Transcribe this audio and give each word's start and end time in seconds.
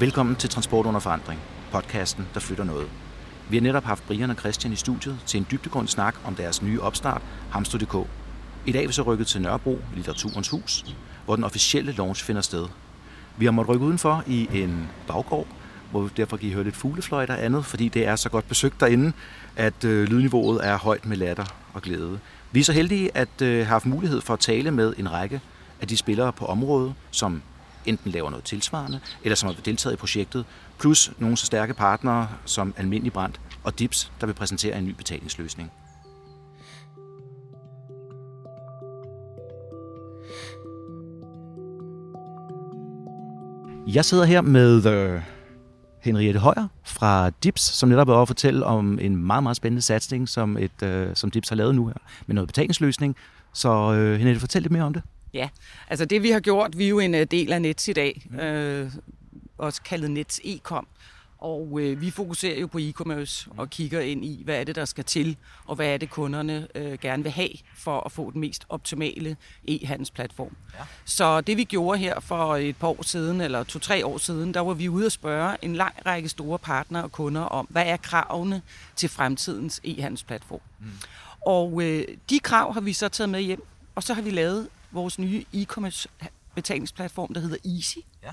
Velkommen 0.00 0.36
til 0.36 0.50
Transport 0.50 0.86
under 0.86 1.00
forandring, 1.00 1.40
podcasten, 1.72 2.26
der 2.34 2.40
flytter 2.40 2.64
noget. 2.64 2.88
Vi 3.50 3.56
har 3.56 3.62
netop 3.62 3.84
haft 3.84 4.06
Brian 4.06 4.30
og 4.30 4.36
Christian 4.36 4.72
i 4.72 4.76
studiet 4.76 5.18
til 5.26 5.38
en 5.38 5.46
dybdegående 5.50 5.90
snak 5.90 6.14
om 6.24 6.34
deres 6.34 6.62
nye 6.62 6.80
opstart, 6.80 7.22
Hamster.dk. 7.50 8.08
I 8.66 8.72
dag 8.72 8.82
er 8.82 8.86
vi 8.86 8.92
så 8.92 9.02
rykket 9.02 9.26
til 9.26 9.42
Nørrebro, 9.42 9.78
Litteraturens 9.94 10.48
Hus, 10.48 10.84
hvor 11.24 11.36
den 11.36 11.44
officielle 11.44 11.92
launch 11.92 12.24
finder 12.24 12.42
sted. 12.42 12.66
Vi 13.36 13.44
har 13.44 13.52
måttet 13.52 13.74
rykke 13.74 13.86
udenfor 13.86 14.24
i 14.26 14.48
en 14.52 14.88
baggård, 15.06 15.46
hvor 15.90 16.00
vi 16.00 16.10
derfor 16.16 16.36
kan 16.36 16.48
I 16.48 16.52
høre 16.52 16.64
lidt 16.64 16.76
fuglefløjt 16.76 17.30
og 17.30 17.44
andet, 17.44 17.64
fordi 17.64 17.88
det 17.88 18.06
er 18.06 18.16
så 18.16 18.28
godt 18.28 18.48
besøgt 18.48 18.80
derinde, 18.80 19.12
at 19.56 19.84
øh, 19.84 20.08
lydniveauet 20.08 20.66
er 20.66 20.78
højt 20.78 21.06
med 21.06 21.16
latter 21.16 21.44
og 21.74 21.82
glæde. 21.82 22.18
Vi 22.52 22.60
er 22.60 22.64
så 22.64 22.72
heldige 22.72 23.16
at 23.16 23.42
øh, 23.42 23.48
have 23.48 23.64
haft 23.64 23.86
mulighed 23.86 24.20
for 24.20 24.34
at 24.34 24.40
tale 24.40 24.70
med 24.70 24.94
en 24.98 25.12
række 25.12 25.40
af 25.80 25.88
de 25.88 25.96
spillere 25.96 26.32
på 26.32 26.46
området, 26.46 26.94
som 27.10 27.42
enten 27.86 28.10
laver 28.10 28.30
noget 28.30 28.44
tilsvarende, 28.44 29.00
eller 29.22 29.36
som 29.36 29.46
har 29.46 29.62
deltaget 29.64 29.94
i 29.94 29.96
projektet, 29.96 30.44
plus 30.78 31.12
nogle 31.18 31.36
så 31.36 31.46
stærke 31.46 31.74
partnere 31.74 32.28
som 32.44 32.74
Almindelig 32.76 33.12
Brand 33.12 33.32
og 33.64 33.78
Dips, 33.78 34.12
der 34.20 34.26
vil 34.26 34.34
præsentere 34.34 34.78
en 34.78 34.84
ny 34.84 34.90
betalingsløsning. 34.90 35.72
Jeg 43.86 44.04
sidder 44.04 44.24
her 44.24 44.40
med 44.40 44.86
øh, 44.86 45.22
Henriette 46.00 46.40
Højer 46.40 46.68
fra 46.84 47.30
Dips, 47.30 47.62
som 47.62 47.88
netop 47.88 48.08
er 48.08 48.12
over 48.12 48.22
at 48.22 48.28
fortælle 48.28 48.66
om 48.66 48.98
en 49.02 49.16
meget, 49.16 49.42
meget 49.42 49.56
spændende 49.56 49.82
satsning, 49.82 50.28
som, 50.28 50.56
et, 50.56 50.82
øh, 50.82 51.08
som 51.14 51.30
Dips 51.30 51.48
har 51.48 51.56
lavet 51.56 51.74
nu 51.74 51.86
her, 51.86 51.94
med 52.26 52.34
noget 52.34 52.48
betalingsløsning. 52.48 53.16
Så 53.52 53.92
øh, 53.92 54.16
Henriette, 54.16 54.40
fortæl 54.40 54.62
lidt 54.62 54.72
mere 54.72 54.82
om 54.82 54.92
det. 54.92 55.02
Ja, 55.34 55.48
altså 55.88 56.04
det 56.04 56.22
vi 56.22 56.30
har 56.30 56.40
gjort, 56.40 56.78
vi 56.78 56.84
er 56.84 56.88
jo 56.88 56.98
en 56.98 57.14
øh, 57.14 57.26
del 57.30 57.52
af 57.52 57.62
Nets 57.62 57.88
i 57.88 57.92
dag, 57.92 58.26
øh, 58.40 58.92
også 59.58 59.82
kaldet 59.82 60.10
Nets 60.10 60.40
e-com. 60.44 60.86
Og 61.38 61.80
øh, 61.80 62.00
vi 62.00 62.10
fokuserer 62.10 62.60
jo 62.60 62.66
på 62.66 62.78
e-commerce 62.78 63.48
og 63.56 63.70
kigger 63.70 64.00
ind 64.00 64.24
i, 64.24 64.42
hvad 64.44 64.60
er 64.60 64.64
det, 64.64 64.76
der 64.76 64.84
skal 64.84 65.04
til, 65.04 65.36
og 65.64 65.76
hvad 65.76 65.86
er 65.86 65.96
det, 65.96 66.10
kunderne 66.10 66.68
øh, 66.74 66.98
gerne 66.98 67.22
vil 67.22 67.32
have 67.32 67.50
for 67.76 68.00
at 68.00 68.12
få 68.12 68.30
den 68.30 68.40
mest 68.40 68.64
optimale 68.68 69.36
e-handelsplatform. 69.68 70.56
Ja. 70.74 70.84
Så 71.04 71.40
det 71.40 71.56
vi 71.56 71.64
gjorde 71.64 71.98
her 71.98 72.20
for 72.20 72.56
et 72.56 72.76
par 72.76 72.88
år 72.88 73.02
siden, 73.02 73.40
eller 73.40 73.64
to-tre 73.64 74.06
år 74.06 74.18
siden, 74.18 74.54
der 74.54 74.60
var 74.60 74.74
vi 74.74 74.88
ude 74.88 75.06
at 75.06 75.12
spørge 75.12 75.56
en 75.62 75.76
lang 75.76 75.94
række 76.06 76.28
store 76.28 76.58
partnere 76.58 77.02
og 77.02 77.12
kunder 77.12 77.42
om, 77.42 77.66
hvad 77.70 77.86
er 77.86 77.96
kravene 77.96 78.62
til 78.96 79.08
fremtidens 79.08 79.80
e-handelsplatform. 79.84 80.60
Mm. 80.80 80.86
Og 81.46 81.82
øh, 81.82 82.04
de 82.30 82.38
krav 82.38 82.74
har 82.74 82.80
vi 82.80 82.92
så 82.92 83.08
taget 83.08 83.28
med 83.28 83.40
hjem, 83.40 83.66
og 83.94 84.02
så 84.02 84.14
har 84.14 84.22
vi 84.22 84.30
lavet 84.30 84.68
vores 84.94 85.18
nye 85.18 85.44
e-commerce 85.54 86.06
betalingsplatform, 86.54 87.34
der 87.34 87.40
hedder 87.40 87.56
Easy. 87.76 87.98
Ja. 88.22 88.30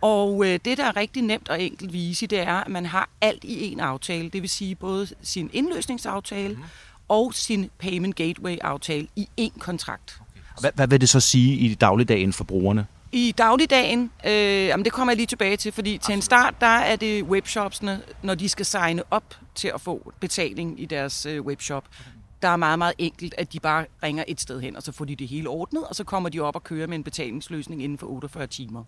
Og 0.00 0.46
øh, 0.46 0.58
det, 0.64 0.78
der 0.78 0.84
er 0.84 0.96
rigtig 0.96 1.22
nemt 1.22 1.48
og 1.48 1.62
enkelt 1.62 1.92
ved 1.92 2.08
Easy, 2.08 2.24
det 2.24 2.38
er, 2.40 2.54
at 2.54 2.68
man 2.68 2.86
har 2.86 3.08
alt 3.20 3.44
i 3.44 3.72
en 3.72 3.80
aftale. 3.80 4.30
Det 4.30 4.42
vil 4.42 4.50
sige 4.50 4.74
både 4.74 5.08
sin 5.22 5.50
indløsningsaftale 5.52 6.54
mm. 6.54 6.62
og 7.08 7.34
sin 7.34 7.70
payment 7.78 8.16
gateway-aftale 8.16 9.06
i 9.16 9.28
én 9.40 9.58
kontrakt. 9.58 10.20
Okay. 10.20 10.40
Hvad, 10.60 10.70
hvad 10.74 10.88
vil 10.88 11.00
det 11.00 11.08
så 11.08 11.20
sige 11.20 11.56
i 11.56 11.74
dagligdagen 11.74 12.32
for 12.32 12.44
brugerne? 12.44 12.86
I 13.12 13.34
dagligdagen, 13.38 14.10
øh, 14.26 14.32
jamen 14.32 14.84
det 14.84 14.92
kommer 14.92 15.12
jeg 15.12 15.16
lige 15.16 15.26
tilbage 15.26 15.56
til, 15.56 15.72
fordi 15.72 15.94
Absolut. 15.94 16.06
til 16.06 16.14
en 16.14 16.22
start, 16.22 16.54
der 16.60 16.66
er 16.66 16.96
det 16.96 17.22
webshopsene, 17.22 18.00
når 18.22 18.34
de 18.34 18.48
skal 18.48 18.66
signe 18.66 19.02
op 19.10 19.34
til 19.54 19.70
at 19.74 19.80
få 19.80 20.12
betaling 20.20 20.80
i 20.80 20.84
deres 20.84 21.26
øh, 21.26 21.42
webshop. 21.42 21.84
Okay 21.90 22.17
der 22.42 22.48
er 22.48 22.56
meget, 22.56 22.78
meget 22.78 22.94
enkelt, 22.98 23.34
at 23.38 23.52
de 23.52 23.60
bare 23.60 23.86
ringer 24.02 24.24
et 24.28 24.40
sted 24.40 24.60
hen, 24.60 24.76
og 24.76 24.82
så 24.82 24.92
får 24.92 25.04
de 25.04 25.16
det 25.16 25.28
hele 25.28 25.48
ordnet, 25.48 25.84
og 25.84 25.94
så 25.94 26.04
kommer 26.04 26.28
de 26.28 26.40
op 26.40 26.56
og 26.56 26.64
kører 26.64 26.86
med 26.86 26.96
en 26.96 27.04
betalingsløsning 27.04 27.82
inden 27.82 27.98
for 27.98 28.06
48 28.06 28.46
timer. 28.46 28.84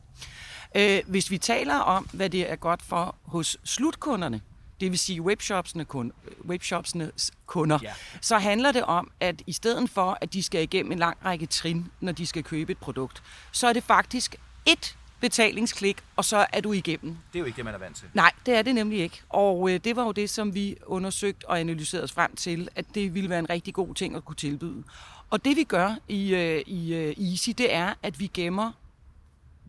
Øh, 0.75 1.01
hvis 1.07 1.31
vi 1.31 1.39
taler 1.39 1.75
om, 1.75 2.09
hvad 2.13 2.31
det 2.31 2.51
er 2.51 2.57
godt 2.57 2.83
for 2.83 3.15
hos 3.23 3.57
slutkunderne, 3.65 4.41
det 4.81 4.91
vil 4.91 4.99
sige 4.99 5.23
webshopsene 5.23 5.85
kun, 5.85 6.13
webshopsnes 6.49 7.31
kunder, 7.47 7.79
ja. 7.83 7.93
så 8.21 8.39
handler 8.39 8.73
det 8.73 8.85
om, 8.85 9.11
at 9.21 9.43
i 9.47 9.53
stedet 9.53 9.91
for, 9.91 10.19
at 10.21 10.33
de 10.33 10.43
skal 10.43 10.63
igennem 10.63 10.93
en 10.93 10.99
lang 10.99 11.17
række 11.25 11.47
trin, 11.47 11.87
når 12.01 12.13
de 12.13 12.27
skal 12.27 12.45
købe 12.45 12.73
et 12.73 12.79
produkt, 12.79 13.23
så 13.53 13.67
er 13.67 13.73
det 13.73 13.83
faktisk 13.85 14.37
et 14.67 14.97
betalingsklik, 15.21 15.97
og 16.17 16.25
så 16.25 16.47
er 16.53 16.61
du 16.61 16.73
igennem. 16.73 17.17
Det 17.33 17.39
er 17.39 17.41
jo 17.41 17.45
ikke 17.45 17.57
det, 17.57 17.65
man 17.65 17.75
er 17.75 17.79
vant 17.79 17.97
til. 17.97 18.09
Nej, 18.15 18.33
det 18.47 18.55
er 18.55 18.63
det 18.63 18.75
nemlig 18.75 18.99
ikke. 18.99 19.23
Og 19.29 19.71
øh, 19.71 19.81
det 19.85 19.97
var 19.97 20.05
jo 20.05 20.13
det, 20.13 20.31
som 20.31 20.55
vi 20.55 20.77
undersøgte 20.87 21.49
og 21.49 21.61
analyserede 21.61 22.05
os 22.05 22.13
frem 22.13 22.37
til, 22.37 22.69
at 22.77 22.85
det 22.95 23.15
ville 23.15 23.31
være 23.31 23.39
en 23.39 23.51
rigtig 23.51 23.75
god 23.75 23.95
ting 23.95 24.17
at 24.17 24.25
kunne 24.25 24.37
tilbyde. 24.37 24.83
Og 25.31 25.45
det 25.45 25.57
vi 25.57 25.65
gør 25.65 25.95
i, 26.09 26.35
øh, 26.35 26.63
i 26.67 26.95
øh, 26.95 27.31
Easy, 27.31 27.51
det 27.59 27.75
er, 27.75 27.95
at 28.03 28.21
vi 28.21 28.31
gemmer 28.35 28.73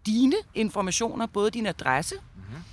dine 0.05 0.35
informationer, 0.53 1.25
både 1.25 1.51
din 1.51 1.65
adresse, 1.65 2.15
mm-hmm 2.15 2.70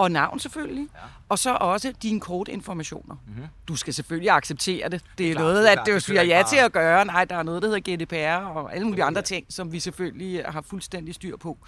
og 0.00 0.10
navn 0.10 0.38
selvfølgelig, 0.38 0.88
ja. 0.94 1.00
og 1.28 1.38
så 1.38 1.54
også 1.60 1.92
dine 2.02 2.20
kortinformationer. 2.20 3.16
Mm-hmm. 3.26 3.44
Du 3.68 3.76
skal 3.76 3.94
selvfølgelig 3.94 4.30
acceptere 4.30 4.88
det. 4.88 5.04
Det 5.18 5.28
er 5.28 5.32
klar, 5.32 5.42
noget, 5.42 5.66
at 5.66 5.78
du 5.86 6.00
siger 6.00 6.22
ja 6.22 6.42
til 6.48 6.56
at 6.56 6.72
gøre. 6.72 7.04
Nej, 7.04 7.24
der 7.24 7.36
er 7.36 7.42
noget, 7.42 7.62
der 7.62 7.68
hedder 7.68 7.96
GDPR 7.96 8.46
og 8.46 8.74
alle 8.74 8.86
mulige 8.86 9.04
andre 9.04 9.22
ting, 9.22 9.46
som 9.48 9.72
vi 9.72 9.80
selvfølgelig 9.80 10.44
har 10.44 10.60
fuldstændig 10.60 11.14
styr 11.14 11.36
på. 11.36 11.58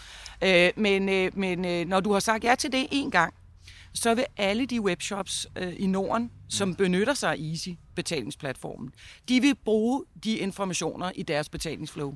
Øh, 0.45 0.71
men 0.77 1.09
øh, 1.09 1.39
men 1.39 1.65
øh, 1.65 1.87
når 1.87 2.01
du 2.01 2.13
har 2.13 2.21
sagt 2.21 2.45
ja 2.45 2.55
til 2.55 2.73
det 2.73 2.87
en 2.91 3.11
gang, 3.11 3.35
så 3.95 4.15
vil 4.15 4.25
alle 4.37 4.67
de 4.67 4.81
webshops 4.81 5.47
øh, 5.57 5.73
i 5.77 5.87
Norden, 5.87 6.31
som 6.49 6.69
mm. 6.69 6.75
benytter 6.75 7.15
sig 7.15 7.31
af 7.31 7.37
Easy 7.37 7.69
betalingsplatformen, 7.95 8.93
de 9.29 9.41
vil 9.41 9.55
bruge 9.65 10.05
de 10.25 10.37
informationer 10.37 11.11
i 11.15 11.23
deres 11.23 11.49
betalingsflow. 11.49 12.15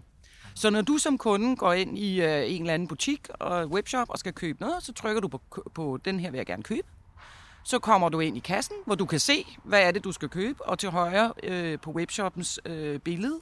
Så 0.57 0.71
når 0.71 0.83
du 0.83 0.99
som 0.99 1.19
kunde 1.19 1.57
går 1.57 1.73
ind 1.73 1.99
i 1.99 2.21
øh, 2.21 2.53
en 2.53 2.63
eller 2.63 2.75
anden 2.75 2.89
butik 2.89 3.29
og 3.29 3.67
webshop 3.67 4.11
og 4.11 4.19
skal 4.19 4.33
købe 4.33 4.61
noget, 4.61 4.83
så 4.83 4.93
trykker 4.93 5.21
du 5.21 5.29
på, 5.29 5.41
på 5.75 5.99
den 6.05 6.21
her 6.21 6.31
vil 6.31 6.39
jeg 6.39 6.47
gerne 6.47 6.63
købe. 6.63 6.89
Så 7.65 7.79
kommer 7.79 8.09
du 8.09 8.21
ind 8.21 8.37
i 8.37 8.41
kassen, 8.41 8.77
hvor 8.87 8.95
du 8.95 9.07
kan 9.07 9.21
se, 9.21 9.47
hvad 9.65 9.83
er 9.83 9.91
det, 9.91 10.05
du 10.05 10.13
skal 10.13 10.29
købe. 10.29 10.65
Og 10.65 10.79
til 10.79 10.91
højre 10.91 11.33
øh, 11.43 11.79
på 11.79 11.91
webshoppens 11.91 12.61
øh, 12.67 12.99
billede, 12.99 13.41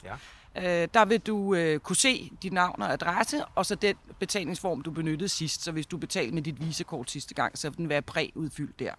ja. 0.55 0.81
øh, 0.83 0.87
der 0.93 1.05
vil 1.05 1.19
du 1.19 1.55
øh, 1.55 1.79
kunne 1.79 1.95
se 1.95 2.31
dit 2.43 2.53
navn 2.53 2.81
og 2.81 2.93
adresse, 2.93 3.45
og 3.45 3.65
så 3.65 3.75
den 3.75 3.95
betalingsform, 4.19 4.81
du 4.81 4.91
benyttede 4.91 5.29
sidst. 5.29 5.63
Så 5.63 5.71
hvis 5.71 5.85
du 5.85 5.97
betalte 5.97 6.33
med 6.33 6.41
dit 6.41 6.65
visekort 6.67 7.11
sidste 7.11 7.33
gang, 7.33 7.57
så 7.57 7.69
vil 7.69 7.77
den 7.77 7.89
være 7.89 8.01
præudfyldt 8.01 8.79
der. 8.79 8.91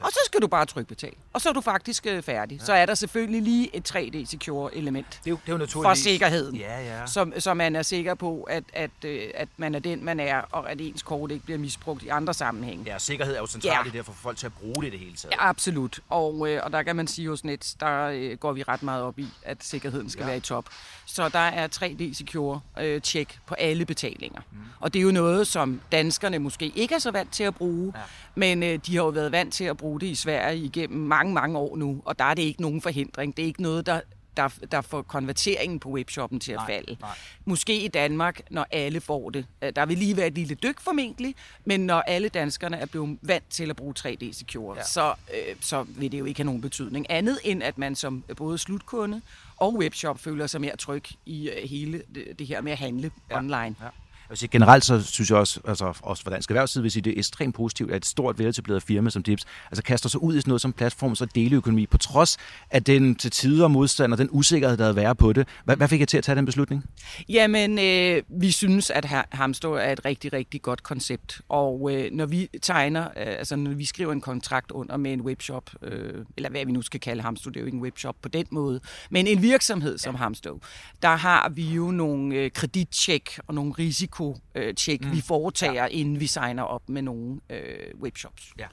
Og 0.00 0.10
så 0.10 0.18
skal 0.26 0.40
du 0.42 0.46
bare 0.46 0.66
trykke 0.66 0.88
betal. 0.88 1.12
Og 1.32 1.40
så 1.40 1.48
er 1.48 1.52
du 1.52 1.60
faktisk 1.60 2.06
øh, 2.06 2.22
færdig. 2.22 2.58
Ja. 2.58 2.64
Så 2.64 2.72
er 2.72 2.86
der 2.86 2.94
selvfølgelig 2.94 3.42
lige 3.42 3.76
et 3.76 3.96
3D 3.96 4.26
secure 4.26 4.74
element 4.74 5.20
det 5.24 5.26
er 5.26 5.30
jo, 5.30 5.38
det 5.46 5.52
er 5.52 5.66
jo 5.74 5.82
for 5.82 5.94
sikkerheden. 5.94 6.56
Ja, 6.56 6.80
ja. 6.80 7.06
Som, 7.06 7.32
så 7.38 7.54
man 7.54 7.76
er 7.76 7.82
sikker 7.82 8.14
på, 8.14 8.42
at, 8.42 8.64
at, 8.72 8.90
øh, 9.04 9.22
at 9.34 9.48
man 9.56 9.74
er 9.74 9.78
den, 9.78 10.04
man 10.04 10.20
er, 10.20 10.42
og 10.52 10.70
at 10.70 10.80
ens 10.80 11.02
kort 11.02 11.30
ikke 11.30 11.44
bliver 11.44 11.58
misbrugt 11.58 12.02
i 12.02 12.08
andre 12.08 12.34
sammenhænge. 12.34 12.84
Ja, 12.86 12.98
sikkerhed 12.98 13.34
er 13.34 13.40
jo 13.40 13.46
centralt 13.46 13.94
ja. 13.94 13.98
det 13.98 14.06
for 14.06 14.12
folk 14.12 14.36
til 14.36 14.46
at 14.46 14.52
bruge 14.52 14.82
det 14.82 14.92
det 14.92 15.00
hele 15.00 15.16
taget. 15.16 15.32
Ja, 15.32 15.48
absolut. 15.48 16.00
Og, 16.08 16.48
øh, 16.50 16.60
og 16.64 16.72
der 16.72 16.82
kan 16.82 16.96
man 16.96 17.06
sige 17.06 17.28
hos 17.28 17.44
Nets, 17.44 17.74
der 17.74 18.04
øh, 18.06 18.38
går 18.38 18.52
vi 18.52 18.62
ret 18.62 18.82
meget 18.82 19.02
op 19.02 19.18
i, 19.18 19.28
at 19.42 19.64
sikkerheden 19.64 20.10
skal 20.10 20.22
ja. 20.22 20.26
være 20.26 20.36
i 20.36 20.40
top. 20.40 20.64
Så 21.06 21.28
der 21.28 21.38
er 21.38 21.68
3D 21.68 22.14
secure 22.14 22.60
øh, 22.80 23.00
check 23.00 23.38
på 23.46 23.54
alle 23.54 23.86
betalinger. 23.86 24.40
Mm. 24.50 24.58
Og 24.80 24.94
det 24.94 24.98
er 24.98 25.02
jo 25.02 25.10
noget, 25.10 25.46
som 25.46 25.80
danskerne 25.92 26.38
måske 26.38 26.72
ikke 26.74 26.94
er 26.94 26.98
så 26.98 27.10
vant 27.10 27.32
til 27.32 27.44
at 27.44 27.54
bruge, 27.54 27.92
ja. 27.96 28.00
men 28.34 28.62
øh, 28.62 28.78
de 28.86 28.96
har 28.96 29.02
jo 29.02 29.08
været 29.08 29.32
vant 29.32 29.54
til 29.54 29.64
at 29.64 29.76
bruge 29.80 30.00
det 30.00 30.06
i 30.06 30.14
Sverige 30.14 30.64
igennem 30.64 30.98
mange, 30.98 31.34
mange 31.34 31.58
år 31.58 31.76
nu, 31.76 32.02
og 32.04 32.18
der 32.18 32.24
er 32.24 32.34
det 32.34 32.42
ikke 32.42 32.62
nogen 32.62 32.80
forhindring. 32.80 33.36
Det 33.36 33.42
er 33.42 33.46
ikke 33.46 33.62
noget, 33.62 33.86
der 33.86 34.00
der, 34.36 34.48
der 34.72 34.80
får 34.80 35.02
konverteringen 35.02 35.80
på 35.80 35.88
webshoppen 35.88 36.40
til 36.40 36.52
at 36.52 36.58
nej, 36.58 36.66
falde. 36.66 36.96
Nej. 37.00 37.10
Måske 37.44 37.84
i 37.84 37.88
Danmark, 37.88 38.40
når 38.50 38.66
alle 38.70 39.00
får 39.00 39.30
det. 39.30 39.46
Øh, 39.62 39.72
der 39.76 39.86
vil 39.86 39.98
lige 39.98 40.16
være 40.16 40.26
et 40.26 40.34
lille 40.34 40.54
dyk 40.54 40.80
formentlig, 40.80 41.34
men 41.64 41.80
når 41.80 42.00
alle 42.00 42.28
danskerne 42.28 42.76
er 42.76 42.86
blevet 42.86 43.18
vant 43.22 43.50
til 43.50 43.70
at 43.70 43.76
bruge 43.76 43.94
3D 43.98 44.32
Secure, 44.32 44.76
ja. 44.76 44.84
så, 44.84 45.14
øh, 45.34 45.56
så 45.60 45.82
vil 45.82 46.12
det 46.12 46.18
jo 46.18 46.24
ikke 46.24 46.38
have 46.38 46.46
nogen 46.46 46.60
betydning. 46.60 47.06
Andet 47.10 47.38
end, 47.44 47.62
at 47.62 47.78
man 47.78 47.94
som 47.94 48.24
både 48.36 48.58
slutkunde 48.58 49.22
og 49.56 49.74
webshop 49.74 50.20
føler 50.20 50.46
sig 50.46 50.60
mere 50.60 50.76
tryg 50.76 51.04
i 51.26 51.50
øh, 51.50 51.68
hele 51.68 52.02
det, 52.14 52.38
det 52.38 52.46
her 52.46 52.60
med 52.60 52.72
at 52.72 52.78
handle 52.78 53.10
ja. 53.30 53.38
online. 53.38 53.74
Ja. 53.80 53.88
Sige, 54.34 54.48
generelt 54.48 54.84
så 54.84 55.02
synes 55.02 55.30
jeg 55.30 55.38
også, 55.38 55.60
altså 55.64 55.92
også 56.02 56.22
for 56.22 56.30
dansk 56.30 56.50
erhvervsside, 56.50 56.82
vil 56.82 56.90
sige, 56.90 57.02
det 57.02 57.12
er 57.12 57.18
ekstremt 57.18 57.54
positivt, 57.54 57.90
at 57.90 57.96
et 57.96 58.06
stort 58.06 58.38
veletableret 58.38 58.82
firma 58.82 59.10
som 59.10 59.22
Dips 59.22 59.44
altså 59.70 59.82
kaster 59.82 60.08
sig 60.08 60.22
ud 60.22 60.36
i 60.36 60.40
sådan 60.40 60.50
noget 60.50 60.60
som 60.60 60.72
platforms 60.72 61.20
og 61.20 61.34
deleøkonomi, 61.34 61.86
på 61.86 61.98
trods 61.98 62.36
af 62.70 62.84
den 62.84 63.14
til 63.14 63.30
tider 63.30 63.68
modstand 63.68 64.12
og 64.12 64.18
den 64.18 64.28
usikkerhed, 64.30 64.76
der 64.76 64.84
havde 64.84 64.96
været 64.96 65.18
på 65.18 65.32
det. 65.32 65.48
Hvad, 65.64 65.76
hvad 65.76 65.88
fik 65.88 66.00
jeg 66.00 66.08
til 66.08 66.18
at 66.18 66.24
tage 66.24 66.36
den 66.36 66.46
beslutning? 66.46 66.84
Jamen, 67.28 67.78
øh, 67.78 68.22
vi 68.28 68.50
synes, 68.50 68.90
at 68.90 69.04
Hamstå 69.30 69.74
er 69.74 69.92
et 69.92 70.04
rigtig, 70.04 70.32
rigtig 70.32 70.62
godt 70.62 70.82
koncept. 70.82 71.40
Og 71.48 71.90
øh, 71.92 72.12
når 72.12 72.26
vi 72.26 72.48
tegner, 72.62 73.04
øh, 73.04 73.10
altså 73.16 73.56
når 73.56 73.70
vi 73.70 73.84
skriver 73.84 74.12
en 74.12 74.20
kontrakt 74.20 74.70
under 74.70 74.96
med 74.96 75.12
en 75.12 75.20
webshop, 75.20 75.70
øh, 75.82 76.24
eller 76.36 76.50
hvad 76.50 76.64
vi 76.64 76.72
nu 76.72 76.82
skal 76.82 77.00
kalde 77.00 77.22
Hamstå, 77.22 77.50
det 77.50 77.56
er 77.56 77.60
jo 77.60 77.66
ikke 77.66 77.76
en 77.76 77.82
webshop 77.82 78.16
på 78.22 78.28
den 78.28 78.46
måde, 78.50 78.80
men 79.10 79.26
en 79.26 79.42
virksomhed 79.42 79.98
som 79.98 80.14
ja. 80.14 80.18
Hamstå, 80.18 80.60
der 81.02 81.16
har 81.16 81.48
vi 81.48 81.64
jo 81.64 81.90
nogle 81.90 82.34
øh, 82.34 82.50
kredittjek 82.50 83.38
og 83.46 83.54
nogle 83.54 83.72
risiko 83.72 84.19
risikotjek, 84.20 85.04
mm. 85.04 85.12
vi 85.12 85.20
foretager, 85.20 85.72
ja. 85.82 85.86
inden 85.86 86.20
vi 86.20 86.26
signer 86.26 86.62
op 86.62 86.88
med 86.88 87.02
nogle 87.02 87.40
øh, 87.50 88.00
webshops. 88.02 88.52
Ja. 88.58 88.66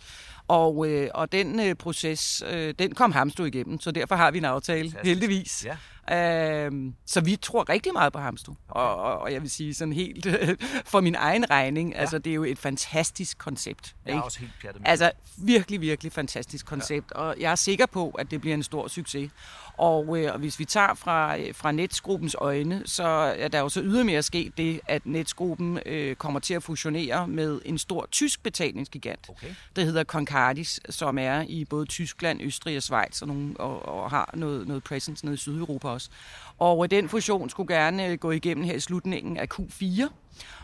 Og, 0.47 0.89
øh, 0.89 1.09
og 1.13 1.31
den 1.31 1.59
øh, 1.59 1.75
proces, 1.75 2.43
øh, 2.49 2.73
den 2.79 2.95
kom 2.95 3.11
Hamstro 3.11 3.43
igennem, 3.43 3.79
så 3.79 3.91
derfor 3.91 4.15
har 4.15 4.31
vi 4.31 4.37
en 4.37 4.45
aftale, 4.45 4.93
heldigvis. 5.03 5.65
Ja. 5.65 5.77
Øhm, 6.11 6.93
så 7.05 7.21
vi 7.21 7.35
tror 7.35 7.69
rigtig 7.69 7.93
meget 7.93 8.13
på 8.13 8.19
Hamstro. 8.19 8.53
Og, 8.67 8.95
og, 8.95 9.19
og 9.19 9.33
jeg 9.33 9.41
vil 9.41 9.49
sige 9.49 9.73
sådan 9.73 9.93
helt 9.93 10.27
for 10.91 11.01
min 11.01 11.15
egen 11.15 11.49
regning, 11.49 11.93
ja. 11.93 11.99
altså 11.99 12.17
det 12.17 12.29
er 12.29 12.35
jo 12.35 12.43
et 12.43 12.59
fantastisk 12.59 13.37
koncept. 13.37 13.95
Jeg 14.05 14.15
er 14.15 14.21
også 14.21 14.39
helt 14.39 14.51
pjattet 14.61 14.81
med 14.81 14.89
Altså 14.89 15.11
virkelig, 15.37 15.81
virkelig 15.81 16.11
fantastisk 16.11 16.65
koncept, 16.65 17.11
ja. 17.15 17.19
og 17.19 17.35
jeg 17.39 17.51
er 17.51 17.55
sikker 17.55 17.85
på, 17.85 18.09
at 18.09 18.31
det 18.31 18.41
bliver 18.41 18.53
en 18.53 18.63
stor 18.63 18.87
succes. 18.87 19.31
Og, 19.77 20.17
øh, 20.17 20.33
og 20.33 20.39
hvis 20.39 20.59
vi 20.59 20.65
tager 20.65 20.93
fra, 20.93 21.37
øh, 21.39 21.55
fra 21.55 21.71
Netsgruppens 21.71 22.35
øjne, 22.39 22.81
så 22.85 23.07
er 23.37 23.47
der 23.47 23.59
jo 23.59 23.69
så 23.69 23.81
ydermere 23.81 24.23
sket 24.23 24.57
det, 24.57 24.81
at 24.87 25.05
Netsgruppen 25.05 25.79
øh, 25.85 26.15
kommer 26.15 26.39
til 26.39 26.53
at 26.53 26.63
fusionere 26.63 27.27
med 27.27 27.61
en 27.65 27.77
stor 27.77 28.07
tysk 28.11 28.43
betalingsgigant, 28.43 29.29
okay. 29.29 29.47
der 29.75 29.83
hedder 29.83 30.03
Concardis, 30.03 30.79
som 30.89 31.17
er 31.17 31.45
i 31.47 31.65
både 31.65 31.85
Tyskland, 31.85 32.41
Østrig 32.41 32.77
og 32.77 32.83
Schweiz, 32.83 33.21
og, 33.21 33.27
nogle, 33.27 33.53
og, 33.59 33.85
og 33.85 34.09
har 34.09 34.29
noget, 34.33 34.67
noget 34.67 34.83
presence 34.83 35.25
nede 35.25 35.33
i 35.33 35.37
Sydeuropa 35.37 35.87
også. 35.97 36.09
Og 36.57 36.83
øh, 36.83 36.91
den 36.91 37.09
fusion 37.09 37.49
skulle 37.49 37.75
gerne 37.75 38.07
øh, 38.07 38.17
gå 38.17 38.31
igennem 38.31 38.63
her 38.63 38.73
i 38.73 38.79
slutningen 38.79 39.37
af 39.37 39.47
Q4. 39.53 40.07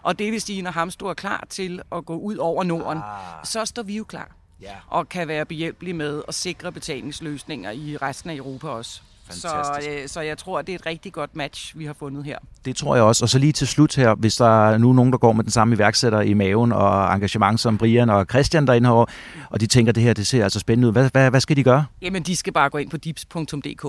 Og 0.03 0.19
det 0.19 0.31
vil 0.31 0.41
sige, 0.41 0.61
når 0.61 0.71
Hamstro 0.71 1.07
er 1.07 1.13
klar 1.13 1.43
til 1.49 1.81
at 1.91 2.05
gå 2.05 2.17
ud 2.17 2.35
over 2.35 2.63
Norden, 2.63 2.97
ah. 2.97 3.45
så 3.45 3.65
står 3.65 3.83
vi 3.83 3.97
jo 3.97 4.03
klar 4.03 4.31
ja. 4.61 4.73
og 4.87 5.09
kan 5.09 5.27
være 5.27 5.45
behjælpelig 5.45 5.95
med 5.95 6.21
at 6.27 6.33
sikre 6.33 6.71
betalingsløsninger 6.71 7.71
i 7.71 7.97
resten 7.97 8.29
af 8.29 8.35
Europa 8.35 8.67
også. 8.67 9.01
Så, 9.29 9.81
øh, 9.89 10.07
så 10.07 10.21
jeg 10.21 10.37
tror, 10.37 10.61
det 10.61 10.71
er 10.71 10.75
et 10.75 10.85
rigtig 10.85 11.13
godt 11.13 11.35
match, 11.35 11.77
vi 11.77 11.85
har 11.85 11.93
fundet 11.93 12.25
her. 12.25 12.37
Det 12.65 12.75
tror 12.75 12.95
jeg 12.95 13.03
også. 13.03 13.25
Og 13.25 13.29
så 13.29 13.39
lige 13.39 13.51
til 13.51 13.67
slut 13.67 13.95
her, 13.95 14.15
hvis 14.15 14.35
der 14.35 14.69
er 14.69 14.77
nu 14.77 14.93
nogen, 14.93 15.11
der 15.11 15.17
går 15.17 15.33
med 15.33 15.43
den 15.43 15.51
samme 15.51 15.75
iværksætter 15.75 16.21
i 16.21 16.33
maven 16.33 16.71
og 16.71 17.13
engagement 17.13 17.59
som 17.59 17.77
Brian 17.77 18.09
og 18.09 18.25
Christian 18.29 18.67
derinde 18.67 18.89
her, 18.89 19.05
og 19.49 19.61
de 19.61 19.67
tænker, 19.67 19.91
det 19.91 20.03
her 20.03 20.13
det 20.13 20.27
ser 20.27 20.43
altså 20.43 20.59
spændende 20.59 20.87
ud. 20.87 20.93
Hvad, 20.93 21.09
hvad, 21.11 21.29
hvad 21.29 21.41
skal 21.41 21.55
de 21.55 21.63
gøre? 21.63 21.85
Jamen, 22.01 22.23
de 22.23 22.35
skal 22.35 22.53
bare 22.53 22.69
gå 22.69 22.77
ind 22.77 22.89
på 22.89 22.97
dips.dk 22.97 23.85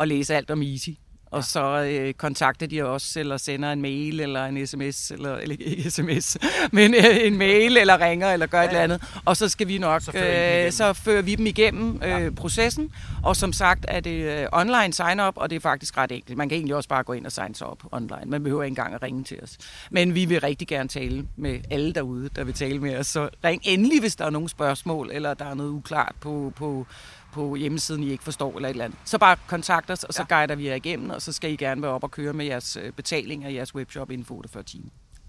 og 0.00 0.08
læse 0.08 0.34
alt 0.34 0.50
om 0.50 0.62
Easy 0.62 0.90
og 1.30 1.44
så 1.44 1.82
øh, 1.82 2.14
kontakter 2.14 2.66
de 2.66 2.82
os, 2.82 3.16
eller 3.16 3.36
sender 3.36 3.72
en 3.72 3.82
mail, 3.82 4.20
eller 4.20 4.46
en 4.46 4.66
sms, 4.66 5.10
eller, 5.10 5.36
eller 5.36 5.56
ikke 5.60 5.90
sms, 5.90 6.36
men 6.72 6.94
øh, 6.94 7.26
en 7.26 7.38
mail, 7.38 7.76
eller 7.76 8.00
ringer, 8.00 8.32
eller 8.32 8.46
gør 8.46 8.58
ja, 8.58 8.64
et 8.64 8.68
eller 8.68 8.82
andet. 8.82 9.02
Og 9.24 9.36
så 9.36 9.48
skal 9.48 9.68
vi 9.68 9.78
nok, 9.78 10.02
så 10.02 10.12
fører, 10.12 10.66
øh, 10.66 10.72
så 10.72 10.92
fører 10.92 11.22
vi 11.22 11.34
dem 11.34 11.46
igennem 11.46 12.02
øh, 12.04 12.08
ja. 12.08 12.30
processen. 12.36 12.92
Og 13.22 13.36
som 13.36 13.52
sagt 13.52 13.84
er 13.88 14.00
det 14.00 14.40
øh, 14.40 14.46
online 14.52 14.92
sign-up, 14.92 15.34
og 15.36 15.50
det 15.50 15.56
er 15.56 15.60
faktisk 15.60 15.96
ret 15.96 16.12
enkelt. 16.12 16.36
Man 16.38 16.48
kan 16.48 16.56
egentlig 16.56 16.74
også 16.74 16.88
bare 16.88 17.02
gå 17.02 17.12
ind 17.12 17.26
og 17.26 17.32
signe 17.32 17.54
sig 17.54 17.66
op 17.66 17.82
online. 17.92 18.26
Man 18.26 18.42
behøver 18.42 18.62
ikke 18.62 18.72
engang 18.72 18.94
at 18.94 19.02
ringe 19.02 19.24
til 19.24 19.38
os. 19.42 19.58
Men 19.90 20.14
vi 20.14 20.24
vil 20.24 20.40
rigtig 20.40 20.68
gerne 20.68 20.88
tale 20.88 21.26
med 21.36 21.60
alle 21.70 21.92
derude, 21.92 22.28
der 22.36 22.44
vil 22.44 22.54
tale 22.54 22.78
med 22.78 22.96
os. 22.96 23.06
Så 23.06 23.28
ring 23.44 23.62
endelig, 23.64 24.00
hvis 24.00 24.16
der 24.16 24.26
er 24.26 24.30
nogle 24.30 24.48
spørgsmål, 24.48 25.10
eller 25.12 25.34
der 25.34 25.44
er 25.44 25.54
noget 25.54 25.70
uklart 25.70 26.14
på, 26.20 26.52
på 26.56 26.86
på 27.32 27.54
hjemmesiden, 27.54 28.02
I 28.02 28.10
ikke 28.10 28.24
forstår 28.24 28.56
eller 28.56 28.68
et 28.68 28.70
eller 28.70 28.84
andet. 28.84 28.98
Så 29.04 29.18
bare 29.18 29.36
kontakt 29.46 29.90
os, 29.90 30.04
og 30.04 30.14
så 30.14 30.26
ja. 30.30 30.36
guider 30.36 30.54
vi 30.54 30.68
jer 30.68 30.74
igennem, 30.74 31.10
og 31.10 31.22
så 31.22 31.32
skal 31.32 31.52
I 31.52 31.56
gerne 31.56 31.82
være 31.82 31.90
op 31.90 32.04
og 32.04 32.10
køre 32.10 32.32
med 32.32 32.46
jeres 32.46 32.76
øh, 32.76 32.92
betaling 32.92 33.44
og 33.46 33.54
jeres 33.54 33.74
webshop 33.74 34.10
inden 34.10 34.24
for 34.24 34.34
48 34.34 34.62
timer. 34.62 34.88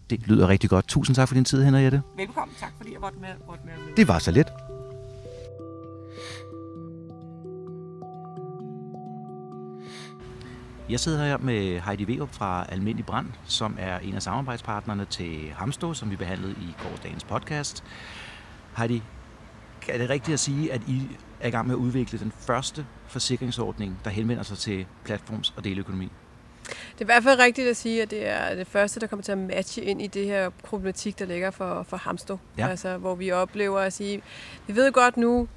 Det 0.09 0.27
lyder 0.27 0.47
rigtig 0.47 0.69
godt. 0.69 0.87
Tusind 0.87 1.15
tak 1.15 1.27
for 1.27 1.35
din 1.35 1.45
tid, 1.45 1.63
Henriette. 1.63 2.01
Velkommen. 2.17 2.55
Tak 2.59 2.71
fordi 2.77 2.93
jeg 2.93 3.01
måtte 3.01 3.19
med. 3.19 3.29
Måtte 3.47 3.65
med. 3.65 3.95
Det 3.97 4.07
var 4.07 4.19
så 4.19 4.31
lidt. 4.31 4.47
Jeg 10.89 10.99
sidder 10.99 11.25
her 11.25 11.37
med 11.37 11.79
Heidi 11.79 12.17
Veup 12.17 12.29
fra 12.33 12.65
Almindelig 12.69 13.05
Brand, 13.05 13.27
som 13.45 13.75
er 13.79 13.99
en 13.99 14.13
af 14.13 14.21
samarbejdspartnerne 14.21 15.05
til 15.05 15.51
Hamstå, 15.55 15.93
som 15.93 16.11
vi 16.11 16.15
behandlede 16.15 16.51
i 16.51 16.75
gårdagens 16.83 17.23
podcast. 17.23 17.83
Heidi, 18.77 19.03
er 19.89 19.97
det 19.97 20.09
rigtigt 20.09 20.33
at 20.33 20.39
sige, 20.39 20.73
at 20.73 20.81
I 20.87 21.01
er 21.41 21.47
i 21.47 21.51
gang 21.51 21.67
med 21.67 21.75
at 21.75 21.79
udvikle 21.79 22.19
den 22.19 22.33
første 22.39 22.85
forsikringsordning, 23.07 23.99
der 24.03 24.09
henvender 24.09 24.43
sig 24.43 24.57
til 24.57 24.85
platforms- 25.09 25.53
og 25.57 25.63
deleøkonomi? 25.63 26.11
Det 26.65 27.01
er 27.01 27.01
i 27.01 27.05
hvert 27.05 27.23
fald 27.23 27.39
rigtigt 27.39 27.67
at 27.67 27.77
sige, 27.77 28.01
at 28.01 28.11
det 28.11 28.27
er 28.27 28.55
det 28.55 28.67
første, 28.67 28.99
der 28.99 29.07
kommer 29.07 29.23
til 29.23 29.31
at 29.31 29.37
matche 29.37 29.83
ind 29.83 30.01
i 30.01 30.07
det 30.07 30.25
her 30.25 30.49
problematik, 30.49 31.19
der 31.19 31.25
ligger 31.25 31.51
for, 31.51 31.83
for 31.83 31.97
Hamstå. 31.97 32.39
Ja. 32.57 32.67
Altså, 32.67 32.97
hvor 32.97 33.15
vi 33.15 33.31
oplever 33.31 33.79
at 33.79 33.93
sige, 33.93 34.21
vi 34.67 34.75
ved 34.75 34.91
godt 34.91 35.17
nu, 35.17 35.47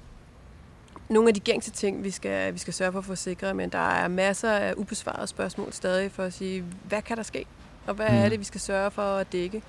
nogle 1.09 1.29
af 1.29 1.35
de 1.35 1.41
gængse 1.41 1.71
ting, 1.71 2.05
vi 2.05 2.11
skal, 2.11 2.55
vi 2.55 2.59
skal 2.59 2.75
sørge 2.75 2.93
for 2.93 2.99
at 2.99 3.05
forsikre, 3.05 3.55
men 3.55 3.69
der 3.69 3.91
er 3.91 4.09
masser 4.09 4.51
af 4.51 4.75
ubesvarede 4.77 5.27
spørgsmål 5.27 5.73
stadig 5.73 6.13
for 6.13 6.23
at 6.23 6.33
sige, 6.33 6.65
hvad 6.89 7.03
kan 7.03 7.17
der 7.17 7.23
ske? 7.23 7.47
Og 7.87 7.95
hvad 7.95 8.11
mm. 8.11 8.17
er 8.17 8.29
det, 8.29 8.39
vi 8.39 8.45
skal 8.45 8.61
sørge 8.61 8.91
for 8.91 9.03
at 9.03 9.33
dække? 9.33 9.63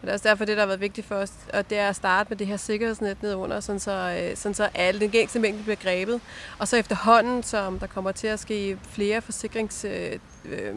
Og 0.00 0.02
det 0.02 0.08
er 0.08 0.12
også 0.12 0.28
derfor, 0.28 0.44
det, 0.44 0.56
der 0.56 0.62
har 0.62 0.66
været 0.66 0.80
vigtigt 0.80 1.06
for 1.06 1.14
os, 1.14 1.32
og 1.54 1.70
det 1.70 1.78
er 1.78 1.88
at 1.88 1.96
starte 1.96 2.30
med 2.30 2.36
det 2.36 2.46
her 2.46 2.56
sikkerhedsnet 2.56 3.22
nedunder, 3.22 3.60
sådan 3.60 3.80
så, 3.80 4.18
øh, 4.20 4.36
sådan 4.36 4.54
så 4.54 4.68
alle 4.74 5.00
den 5.00 5.10
gængse 5.10 5.38
mængde 5.38 5.62
bliver 5.62 5.76
grebet. 5.76 6.20
Og 6.58 6.68
så 6.68 6.76
efterhånden, 6.76 7.42
som 7.42 7.78
der 7.78 7.86
kommer 7.86 8.12
til 8.12 8.26
at 8.26 8.40
ske 8.40 8.78
flere 8.82 9.20
forsikringsudfald, 9.20 10.20
øh, 10.44 10.74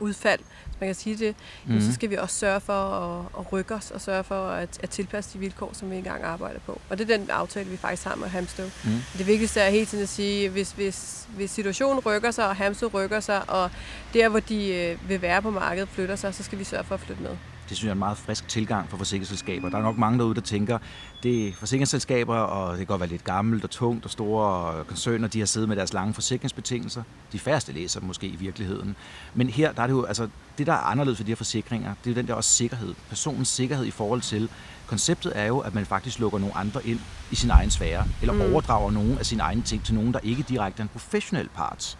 udfald, 0.00 0.40
hvis 0.64 0.80
man 0.80 0.88
kan 0.88 0.94
sige 0.94 1.16
det, 1.16 1.34
mm. 1.66 1.80
så 1.80 1.92
skal 1.92 2.10
vi 2.10 2.16
også 2.16 2.36
sørge 2.36 2.60
for 2.60 2.72
at, 2.72 3.26
at 3.38 3.52
rykke 3.52 3.74
os 3.74 3.90
og 3.90 4.00
sørge 4.00 4.24
for 4.24 4.48
at, 4.48 4.78
at 4.82 4.90
tilpasse 4.90 5.30
de 5.34 5.38
vilkår, 5.38 5.70
som 5.72 5.90
vi 5.90 5.96
engang 5.96 6.24
arbejder 6.24 6.60
på. 6.66 6.80
Og 6.90 6.98
det 6.98 7.10
er 7.10 7.16
den 7.16 7.30
aftale, 7.30 7.70
vi 7.70 7.76
faktisk 7.76 8.04
har 8.04 8.14
med 8.14 8.28
Hamstow. 8.28 8.66
Mm. 8.84 8.90
Det 9.18 9.26
vigtigste 9.26 9.60
er 9.60 9.70
hele 9.70 9.86
tiden 9.86 10.02
at 10.02 10.08
sige, 10.08 10.48
hvis, 10.48 10.72
hvis, 10.72 11.28
hvis 11.36 11.50
situationen 11.50 12.00
rykker 12.00 12.30
sig, 12.30 12.48
og 12.48 12.56
Hamstow 12.56 12.88
rykker 12.88 13.20
sig, 13.20 13.50
og 13.50 13.70
der, 14.14 14.28
hvor 14.28 14.40
de 14.40 14.74
øh, 14.74 15.08
vil 15.08 15.22
være 15.22 15.42
på 15.42 15.50
markedet, 15.50 15.88
flytter 15.88 16.16
sig, 16.16 16.34
så 16.34 16.42
skal 16.42 16.58
vi 16.58 16.64
sørge 16.64 16.84
for 16.84 16.94
at 16.94 17.00
flytte 17.00 17.22
med. 17.22 17.36
Det 17.70 17.76
synes 17.76 17.86
jeg 17.86 17.90
er 17.90 17.94
en 17.94 17.98
meget 17.98 18.18
frisk 18.18 18.48
tilgang 18.48 18.90
for 18.90 18.96
forsikringsselskaber. 18.96 19.68
Der 19.68 19.78
er 19.78 19.82
nok 19.82 19.98
mange 19.98 20.18
derude, 20.18 20.34
der 20.34 20.40
tænker, 20.40 20.78
det 21.22 21.48
er 21.48 21.52
forsikringsselskaber, 21.52 22.34
og 22.36 22.70
det 22.70 22.78
kan 22.78 22.86
godt 22.86 23.00
være 23.00 23.08
lidt 23.08 23.24
gammelt 23.24 23.64
og 23.64 23.70
tungt 23.70 24.04
og 24.04 24.10
store 24.10 24.84
koncerner, 24.84 25.28
de 25.28 25.38
har 25.38 25.46
siddet 25.46 25.68
med 25.68 25.76
deres 25.76 25.92
lange 25.92 26.14
forsikringsbetingelser. 26.14 27.02
De 27.32 27.38
færreste 27.38 27.72
læser 27.72 28.00
måske 28.00 28.26
i 28.26 28.36
virkeligheden. 28.36 28.96
Men 29.34 29.48
her, 29.50 29.72
der 29.72 29.82
er 29.82 29.86
det 29.86 29.94
jo, 29.94 30.04
altså, 30.04 30.28
det 30.58 30.66
der 30.66 30.72
er 30.72 30.76
anderledes 30.76 31.18
for 31.18 31.24
de 31.24 31.30
her 31.30 31.36
forsikringer, 31.36 31.94
det 32.04 32.10
er 32.10 32.14
jo 32.14 32.20
den 32.20 32.28
der 32.28 32.34
også 32.34 32.50
sikkerhed. 32.50 32.94
Personens 33.08 33.48
sikkerhed 33.48 33.84
i 33.84 33.90
forhold 33.90 34.20
til, 34.20 34.48
konceptet 34.86 35.32
er 35.34 35.46
jo, 35.46 35.58
at 35.58 35.74
man 35.74 35.86
faktisk 35.86 36.18
lukker 36.18 36.38
nogle 36.38 36.56
andre 36.56 36.86
ind 36.86 37.00
i 37.30 37.34
sin 37.34 37.50
egen 37.50 37.70
sfære, 37.70 38.04
eller 38.20 38.34
mm. 38.34 38.40
overdrager 38.40 38.90
nogle 38.90 39.18
af 39.18 39.26
sine 39.26 39.42
egne 39.42 39.62
ting 39.62 39.84
til 39.84 39.94
nogen, 39.94 40.12
der 40.12 40.20
ikke 40.22 40.42
direkte 40.42 40.80
er 40.80 40.84
en 40.84 40.88
professionel 40.88 41.48
part. 41.48 41.98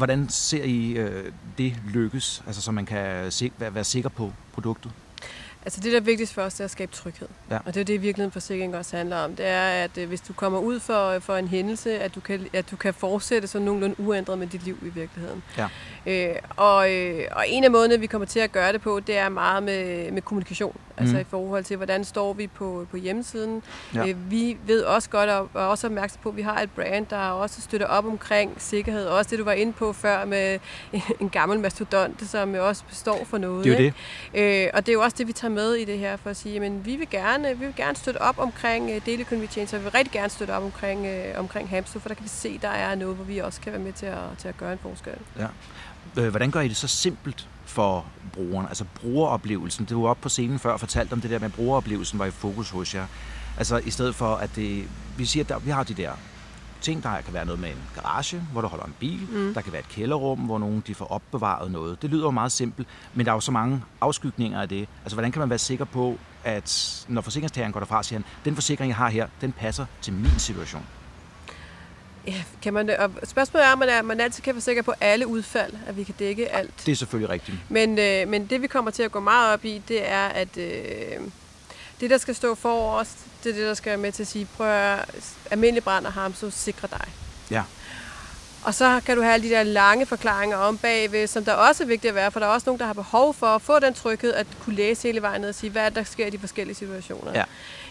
Hvordan 0.00 0.28
ser 0.28 0.64
I 0.64 0.92
øh, 0.92 1.32
det 1.58 1.76
lykkes, 1.88 2.42
altså 2.46 2.62
så 2.62 2.72
man 2.72 2.86
kan 2.86 3.32
se, 3.32 3.52
være, 3.58 3.74
være 3.74 3.84
sikker 3.84 4.08
på 4.08 4.32
produktet? 4.52 4.92
Altså 5.64 5.80
det, 5.80 5.92
der 5.92 5.98
er 5.98 6.02
vigtigst 6.02 6.34
for 6.34 6.42
os, 6.42 6.54
det 6.54 6.60
er 6.60 6.64
at 6.64 6.70
skabe 6.70 6.92
tryghed. 6.92 7.28
Ja. 7.50 7.58
Og 7.64 7.74
det 7.74 7.80
er 7.80 7.84
det, 7.84 8.02
virkeligheden 8.02 8.32
forsikring 8.32 8.76
også 8.76 8.96
handler 8.96 9.16
om. 9.16 9.36
Det 9.36 9.46
er, 9.46 9.84
at 9.84 9.98
øh, 9.98 10.08
hvis 10.08 10.20
du 10.20 10.32
kommer 10.32 10.58
ud 10.58 10.80
for, 10.80 11.18
for 11.18 11.36
en 11.36 11.48
hændelse, 11.48 11.98
at 11.98 12.14
du, 12.14 12.20
kan, 12.20 12.46
at 12.52 12.70
du 12.70 12.76
kan 12.76 12.94
fortsætte 12.94 13.48
så 13.48 13.58
nogenlunde 13.58 14.00
uændret 14.00 14.38
med 14.38 14.46
dit 14.46 14.64
liv 14.64 14.78
i 14.82 14.88
virkeligheden. 14.88 15.42
Ja. 15.58 15.68
Øh, 16.06 16.36
og, 16.56 16.92
øh, 16.92 17.24
og 17.32 17.44
en 17.48 17.64
af 17.64 17.70
måderne, 17.70 18.00
vi 18.00 18.06
kommer 18.06 18.26
til 18.26 18.40
at 18.40 18.52
gøre 18.52 18.72
det 18.72 18.80
på, 18.80 19.00
det 19.00 19.16
er 19.16 19.28
meget 19.28 19.62
med, 19.62 20.12
med 20.12 20.22
kommunikation. 20.22 20.76
Altså 21.00 21.14
mm. 21.14 21.20
i 21.20 21.24
forhold 21.30 21.64
til, 21.64 21.76
hvordan 21.76 22.04
står 22.04 22.32
vi 22.32 22.46
på, 22.46 22.86
på 22.90 22.96
hjemmesiden. 22.96 23.62
Ja. 23.94 24.08
Øh, 24.08 24.30
vi 24.30 24.56
ved 24.66 24.82
også 24.82 25.10
godt, 25.10 25.30
og 25.30 25.50
er 25.54 25.58
også 25.58 25.86
opmærksom 25.86 26.20
på, 26.22 26.28
at 26.28 26.36
vi 26.36 26.42
har 26.42 26.60
et 26.60 26.70
brand, 26.70 27.06
der 27.06 27.16
også 27.16 27.60
støtter 27.60 27.86
op 27.86 28.06
omkring 28.06 28.54
sikkerhed. 28.58 29.06
Også 29.06 29.30
det, 29.30 29.38
du 29.38 29.44
var 29.44 29.52
inde 29.52 29.72
på 29.72 29.92
før 29.92 30.24
med 30.24 30.58
en 31.20 31.28
gammel 31.28 31.60
mastodont, 31.60 32.22
som 32.28 32.54
jo 32.54 32.68
også 32.68 32.82
står 32.90 33.24
for 33.24 33.38
noget. 33.38 33.64
Det 33.64 33.72
er 33.72 33.84
jo 33.84 33.92
det. 34.34 34.64
Øh, 34.64 34.70
og 34.74 34.86
det 34.86 34.92
er 34.92 34.94
jo 34.94 35.02
også 35.02 35.16
det, 35.18 35.26
vi 35.26 35.32
tager 35.32 35.52
med 35.52 35.74
i 35.74 35.84
det 35.84 35.98
her, 35.98 36.16
for 36.16 36.30
at 36.30 36.36
sige, 36.36 36.64
at 36.64 36.86
vi 36.86 36.96
vil 36.96 37.10
gerne, 37.10 37.58
vi 37.58 37.64
vil 37.64 37.74
gerne 37.76 37.96
støtte 37.96 38.22
op 38.22 38.38
omkring 38.38 38.84
uh, 38.84 39.06
deleøkonomi 39.06 39.46
så 39.46 39.76
vi 39.76 39.82
vil 39.82 39.92
rigtig 39.92 40.12
gerne 40.12 40.30
støtte 40.30 40.52
op 40.52 40.62
omkring, 40.62 41.00
uh, 41.00 41.38
omkring 41.38 41.68
Hamster, 41.68 42.00
for 42.00 42.08
der 42.08 42.14
kan 42.14 42.24
vi 42.24 42.28
se, 42.28 42.58
der 42.62 42.68
er 42.68 42.94
noget, 42.94 43.16
hvor 43.16 43.24
vi 43.24 43.38
også 43.38 43.60
kan 43.60 43.72
være 43.72 43.80
med 43.80 43.92
til 43.92 44.06
at, 44.06 44.18
til 44.38 44.48
at 44.48 44.56
gøre 44.56 44.72
en 44.72 44.78
forskel. 44.82 45.12
Ja. 45.38 45.46
Øh, 46.18 46.28
hvordan 46.28 46.50
gør 46.50 46.60
I 46.60 46.68
det 46.68 46.76
så 46.76 46.88
simpelt 46.88 47.48
for 47.70 48.04
brugeren? 48.32 48.66
Altså 48.66 48.84
brugeroplevelsen. 49.00 49.84
Det 49.84 49.96
var 49.96 50.02
op 50.02 50.20
på 50.20 50.28
scenen 50.28 50.58
før 50.58 50.72
og 50.72 50.80
fortalt 50.80 51.12
om 51.12 51.20
det 51.20 51.30
der 51.30 51.38
med, 51.38 51.46
at 51.46 51.54
brugeroplevelsen 51.54 52.18
var 52.18 52.26
i 52.26 52.30
fokus 52.30 52.70
hos 52.70 52.94
jer. 52.94 53.06
Altså 53.58 53.76
i 53.76 53.90
stedet 53.90 54.14
for, 54.14 54.34
at 54.34 54.50
det, 54.56 54.88
vi 55.16 55.24
siger, 55.24 55.54
at 55.56 55.66
vi 55.66 55.70
har 55.70 55.82
de 55.82 55.94
der 55.94 56.12
ting. 56.80 57.02
Der 57.02 57.20
kan 57.20 57.34
være 57.34 57.44
noget 57.44 57.60
med 57.60 57.68
en 57.68 57.76
garage, 57.94 58.42
hvor 58.52 58.60
du 58.60 58.68
holder 58.68 58.84
en 58.84 58.94
bil. 58.98 59.28
Mm. 59.30 59.54
Der 59.54 59.60
kan 59.60 59.72
være 59.72 59.80
et 59.80 59.88
kælderrum, 59.88 60.38
hvor 60.38 60.58
nogen 60.58 60.82
de 60.86 60.94
får 60.94 61.06
opbevaret 61.06 61.70
noget. 61.70 62.02
Det 62.02 62.10
lyder 62.10 62.24
jo 62.24 62.30
meget 62.30 62.52
simpelt, 62.52 62.88
men 63.14 63.26
der 63.26 63.32
er 63.32 63.36
jo 63.36 63.40
så 63.40 63.52
mange 63.52 63.82
afskygninger 64.00 64.60
af 64.60 64.68
det. 64.68 64.88
Altså, 65.02 65.16
hvordan 65.16 65.32
kan 65.32 65.40
man 65.40 65.50
være 65.50 65.58
sikker 65.58 65.84
på, 65.84 66.18
at 66.44 67.04
når 67.08 67.20
forsikringstageren 67.20 67.72
går 67.72 67.80
derfra 67.80 68.02
siger, 68.02 68.18
han, 68.18 68.24
den 68.44 68.54
forsikring, 68.54 68.88
jeg 68.88 68.96
har 68.96 69.08
her, 69.08 69.26
den 69.40 69.52
passer 69.52 69.86
til 70.02 70.12
min 70.12 70.38
situation? 70.38 70.86
Ja, 72.26 72.42
kan 72.62 72.74
man, 72.74 72.90
og 72.90 73.10
spørgsmålet 73.24 73.66
er, 73.66 73.72
om 73.72 73.78
man, 73.78 73.88
er, 73.88 74.02
man 74.02 74.20
altid 74.20 74.42
kan 74.42 74.54
være 74.54 74.60
sikker 74.60 74.82
på 74.82 74.92
alle 75.00 75.26
udfald, 75.26 75.72
at 75.86 75.96
vi 75.96 76.04
kan 76.04 76.14
dække 76.18 76.52
alt. 76.52 76.82
Det 76.86 76.92
er 76.92 76.96
selvfølgelig 76.96 77.30
rigtigt. 77.30 77.56
Men, 77.68 77.98
øh, 77.98 78.28
men 78.28 78.46
det, 78.46 78.62
vi 78.62 78.66
kommer 78.66 78.90
til 78.90 79.02
at 79.02 79.12
gå 79.12 79.20
meget 79.20 79.52
op 79.52 79.64
i, 79.64 79.82
det 79.88 80.08
er, 80.08 80.26
at 80.26 80.56
øh, 80.56 81.20
det, 82.00 82.10
der 82.10 82.18
skal 82.18 82.34
stå 82.34 82.54
for 82.54 82.92
os, 82.92 83.08
det 83.44 83.50
er 83.50 83.54
det, 83.54 83.66
der 83.66 83.74
skal 83.74 83.90
være 83.90 83.98
med 83.98 84.12
til 84.12 84.22
at 84.22 84.28
sige, 84.28 84.48
prøv 84.56 84.66
at 84.66 85.04
almindelig 85.50 85.84
brand 85.84 86.06
og 86.06 86.12
ham, 86.12 86.34
så 86.34 86.50
sikre 86.50 86.88
dig. 86.90 87.08
Ja. 87.50 87.62
Og 88.64 88.74
så 88.74 89.00
kan 89.06 89.16
du 89.16 89.22
have 89.22 89.34
alle 89.34 89.48
de 89.48 89.54
der 89.54 89.62
lange 89.62 90.06
forklaringer 90.06 90.56
om 90.56 90.78
bagved, 90.78 91.26
som 91.26 91.44
der 91.44 91.52
også 91.52 91.82
er 91.82 91.86
vigtigt 91.86 92.08
at 92.08 92.14
være, 92.14 92.30
for 92.30 92.40
der 92.40 92.46
er 92.46 92.50
også 92.50 92.64
nogen, 92.66 92.80
der 92.80 92.86
har 92.86 92.92
behov 92.92 93.34
for 93.34 93.46
at 93.46 93.62
få 93.62 93.78
den 93.78 93.94
tryghed, 93.94 94.32
at 94.32 94.46
kunne 94.64 94.76
læse 94.76 95.02
hele 95.02 95.22
vejen 95.22 95.40
ned 95.40 95.48
og 95.48 95.54
sige, 95.54 95.70
hvad 95.70 95.90
der 95.90 96.04
sker 96.04 96.26
i 96.26 96.30
de 96.30 96.38
forskellige 96.38 96.76
situationer. 96.76 97.32
Ja. 97.34 97.44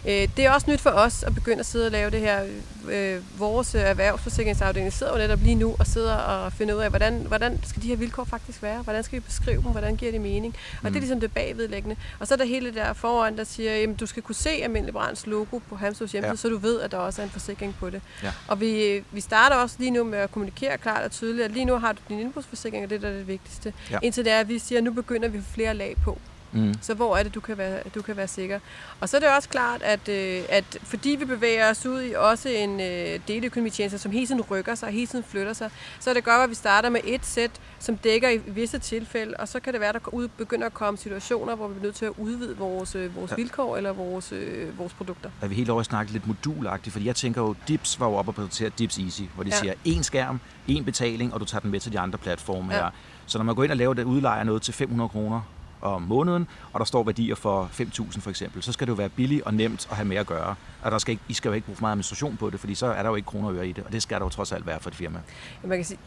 Øh, 0.08 0.28
det 0.38 0.46
er 0.46 0.52
også 0.52 0.72
nyt 0.72 0.82
for 0.82 0.90
os 0.90 1.24
at 1.24 1.36
begynde 1.36 1.60
at 1.60 1.66
sidde 1.66 1.86
og 1.86 1.92
lave 1.92 2.12
det 2.12 2.20
her. 2.20 2.44
Øh, 2.90 3.40
vores 3.40 3.76
erhvervsforsikringsafdeling 3.76 4.94
sidder 4.94 5.12
jo 5.12 5.18
netop 5.18 5.40
lige 5.42 5.56
nu 5.56 5.76
og 5.80 5.88
sidder 5.88 6.14
og 6.16 6.54
finder 6.54 6.76
ud 6.76 6.80
af, 6.80 6.90
hvordan, 6.90 7.14
hvordan 7.28 7.60
skal 7.64 7.82
de 7.82 7.88
her 7.88 7.96
vilkår 7.96 8.24
faktisk 8.24 8.64
være? 8.64 8.82
Hvordan 8.82 9.04
skal 9.04 9.16
vi 9.20 9.20
beskrive 9.20 9.62
dem? 9.62 9.72
Hvordan 9.72 9.96
giver 9.96 10.12
det 10.12 10.22
mening? 10.22 10.56
Og 10.56 10.60
mm. 10.74 10.80
det 10.82 10.86
er 10.86 10.90
mm. 10.90 11.00
ligesom 11.00 11.20
det 11.20 11.34
bagvedlæggende. 11.34 11.96
Og 12.20 12.28
så 12.28 12.34
er 12.34 12.38
der 12.38 12.46
hele 12.46 12.74
der 12.74 12.94
foran, 12.94 13.38
der 13.38 13.44
siger, 13.44 13.90
at 13.90 14.00
du 14.00 14.06
skal 14.06 14.24
kunne 14.24 14.36
se 14.36 14.50
Almindelig 14.50 14.94
Brands 14.94 15.28
logo 15.28 15.60
på 15.70 15.76
Hamsters 15.76 16.12
hjemmeside, 16.12 16.32
ja. 16.32 16.36
så 16.36 16.50
du 16.50 16.58
ved, 16.58 16.82
at 16.82 16.92
der 16.92 16.98
også 16.98 17.22
er 17.22 17.26
en 17.26 17.32
forsikring 17.32 17.76
på 17.80 17.90
det. 17.90 18.02
Ja. 18.24 18.32
Og 18.48 18.60
vi, 18.60 19.04
vi 19.12 19.22
starter 19.22 19.56
også 19.56 19.76
lige 19.80 19.92
nu 19.92 20.04
med 20.04 20.18
at 20.18 20.32
kommunikere 20.32 20.78
klart 20.78 21.04
og 21.04 21.12
tydeligt, 21.12 21.46
at 21.46 21.52
lige 21.52 21.66
nu 21.66 21.78
har 21.78 21.92
du 21.92 22.00
din 22.10 22.20
indbrudsforsikring, 22.20 22.84
og 22.84 22.90
det 22.90 23.04
er 23.04 23.12
det 23.12 23.28
vigtigste. 23.28 23.74
Ja. 23.92 23.98
Indtil 24.02 24.26
det 24.26 24.34
er, 24.34 24.40
at 24.40 24.48
vi 24.50 24.60
siger, 24.60 24.80
at 24.80 24.84
nu 24.84 24.92
begynder 24.92 25.28
vi 25.28 25.38
at 25.38 25.44
få 25.44 25.54
flere 25.54 25.74
lag 25.74 25.96
på. 26.04 26.18
Mm. 26.52 26.74
Så 26.82 26.94
hvor 26.94 27.18
er 27.18 27.24
det, 27.24 27.36
du 27.36 27.40
kan, 27.40 27.58
være, 27.58 27.80
du 27.96 28.02
kan 28.02 28.18
være 28.18 28.28
sikker? 28.28 28.60
Og 29.00 29.10
så 29.10 29.18
er 29.18 29.22
det 29.22 29.30
også 29.36 29.50
klart, 29.50 29.82
at, 29.82 30.10
øh, 30.10 30.42
at 30.50 30.78
fordi 30.84 31.10
vi 31.10 31.26
bevæger 31.26 31.70
os 31.70 31.86
ud 31.86 32.02
i 32.02 32.14
også 32.14 32.50
en 32.50 32.82
øh, 32.82 33.20
deleøkonomitjeneste, 33.28 33.98
som 33.98 34.12
hele 34.12 34.28
tiden 34.28 34.42
rykker 34.42 34.76
sig, 34.76 34.90
hele 34.90 35.08
tiden 35.08 35.26
flytter 35.28 35.54
sig, 35.54 35.72
så 36.00 36.10
er 36.10 36.14
det 36.14 36.24
godt, 36.24 36.44
at 36.44 36.50
vi 36.50 36.56
starter 36.56 36.90
med 36.90 37.02
et 37.04 37.26
sæt, 37.26 37.52
som 37.80 37.98
dækker 37.98 38.30
i 38.30 38.38
visse 38.38 38.80
tilfælde, 38.80 39.34
og 39.40 39.48
så 39.48 39.60
kan 39.60 39.74
det 39.74 39.80
være, 39.82 39.90
at 39.90 39.96
der 40.06 40.14
ud, 40.14 40.28
begynder 40.28 40.66
at 40.66 40.74
komme 40.74 40.98
situationer, 40.98 41.56
hvor 41.56 41.68
vi 41.68 41.80
er 41.80 41.84
nødt 41.84 41.96
til 41.96 42.06
at 42.06 42.14
udvide 42.18 42.58
vores, 42.58 42.96
øh, 42.96 43.16
vores 43.16 43.32
ja. 43.32 43.36
vilkår 43.36 43.78
eller 43.78 43.94
vores, 43.94 44.32
øh, 44.32 44.80
vores 44.80 44.94
produkter. 44.94 45.30
Er 45.42 45.48
vi 45.48 45.56
helt 45.56 45.70
over 45.70 45.80
at 45.80 45.86
snakke 45.86 46.12
lidt 46.12 46.28
modulagtigt? 46.28 46.94
Fordi 46.94 47.06
jeg 47.06 47.16
tænker 47.16 47.42
jo, 47.42 47.56
Dips 47.68 48.00
var 48.00 48.08
jo 48.08 48.14
oppe 48.14 48.32
og 48.32 48.36
præsentere 48.36 48.70
Dips 48.70 48.98
Easy, 48.98 49.22
hvor 49.36 49.44
de 49.44 49.50
ja. 49.50 49.56
siger, 49.56 49.74
én 49.88 50.04
skærm, 50.04 50.40
én 50.70 50.84
betaling, 50.84 51.34
og 51.34 51.40
du 51.40 51.46
tager 51.46 51.62
den 51.62 51.72
med 51.72 51.80
til 51.80 51.92
de 51.92 52.00
andre 52.00 52.18
platforme 52.18 52.74
ja. 52.74 52.80
her. 52.80 52.90
Så 53.26 53.38
når 53.38 53.46
man 53.46 53.56
går 53.56 53.64
ind 53.64 53.72
og 53.72 53.78
laver 53.78 53.94
det, 53.94 54.04
udlejer 54.04 54.44
noget 54.44 54.62
til 54.62 54.74
500 54.74 55.10
kroner, 55.10 55.42
om 55.82 56.02
måneden, 56.02 56.48
og 56.74 56.80
der 56.80 56.86
står 56.86 57.04
værdier 57.04 57.36
for 57.36 57.70
5.000 57.74 58.20
for 58.20 58.30
eksempel, 58.30 58.64
så 58.64 58.72
skal 58.72 58.88
det 58.88 58.92
jo 58.92 58.96
være 58.96 59.10
billigt 59.10 59.42
og 59.42 59.54
nemt 59.54 59.88
at 59.92 59.96
have 59.96 60.08
med 60.08 60.18
at 60.18 60.26
gøre. 60.26 60.56
Og 60.82 60.92
der 60.92 60.98
skal 60.98 61.12
ikke, 61.12 61.24
I 61.28 61.34
skal 61.34 61.50
jo 61.50 61.54
ikke 61.54 61.66
bruge 61.66 61.76
for 61.76 61.82
meget 61.82 61.92
administration 61.92 62.38
på 62.38 62.50
det, 62.50 62.60
fordi 62.60 62.76
så 62.76 62.86
er 62.86 63.04
der 63.04 63.10
jo 63.10 63.16
ikke 63.16 63.26
kroner 63.26 63.48
og 63.48 63.56
øre 63.56 63.68
i 63.68 63.72
det, 63.72 63.84
og 63.84 63.92
det 63.92 64.04
skal 64.04 64.20
der 64.20 64.26
jo 64.26 64.30
trods 64.30 64.52
alt 64.52 64.66
være 64.66 64.80
for 64.80 64.90
et 64.90 64.96
firma. 64.96 65.20
Ja, 65.64 65.68
man 65.68 65.78
kan 65.78 65.86
sige, 65.86 66.00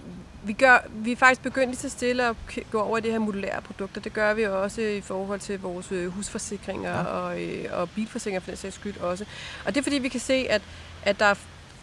vi, 0.44 0.52
gør, 0.52 0.78
vi 0.90 1.12
er 1.12 1.16
faktisk 1.16 1.42
begyndt 1.42 1.68
lige 1.68 1.76
så 1.76 1.88
stille 1.88 2.28
at 2.28 2.36
gå 2.70 2.80
over 2.80 2.98
i 2.98 3.00
det 3.00 3.12
her 3.12 3.18
modulære 3.18 3.62
produkter. 3.62 4.00
Det 4.00 4.12
gør 4.12 4.34
vi 4.34 4.44
også 4.46 4.80
i 4.80 5.00
forhold 5.00 5.40
til 5.40 5.60
vores 5.60 5.92
øh, 5.92 6.08
husforsikringer 6.08 6.98
ja. 6.98 7.02
og, 7.02 7.42
øh, 7.42 7.64
og 7.72 7.90
bilforsikringer 7.90 8.40
for 8.40 8.50
den 8.50 8.56
sags 8.56 8.74
skyld 8.74 9.00
også. 9.00 9.24
Og 9.66 9.74
det 9.74 9.80
er 9.80 9.82
fordi, 9.82 9.98
vi 9.98 10.08
kan 10.08 10.20
se, 10.20 10.46
at, 10.50 10.62
at 11.02 11.18
der 11.18 11.26
er 11.26 11.34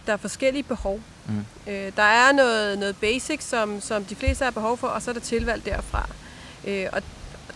der 0.09 0.13
er 0.13 0.17
forskellige 0.17 0.63
behov. 0.63 0.99
Mm. 1.27 1.45
Øh, 1.67 1.91
der 1.95 2.03
er 2.03 2.31
noget, 2.31 2.79
noget 2.79 2.95
basic, 2.97 3.43
som, 3.43 3.81
som 3.81 4.05
de 4.05 4.15
fleste 4.15 4.43
har 4.43 4.51
behov 4.51 4.77
for, 4.77 4.87
og 4.87 5.01
så 5.01 5.11
er 5.11 5.13
der 5.13 5.21
tilvalg 5.21 5.65
derfra. 5.65 6.09
Øh, 6.67 6.85
og 6.93 7.01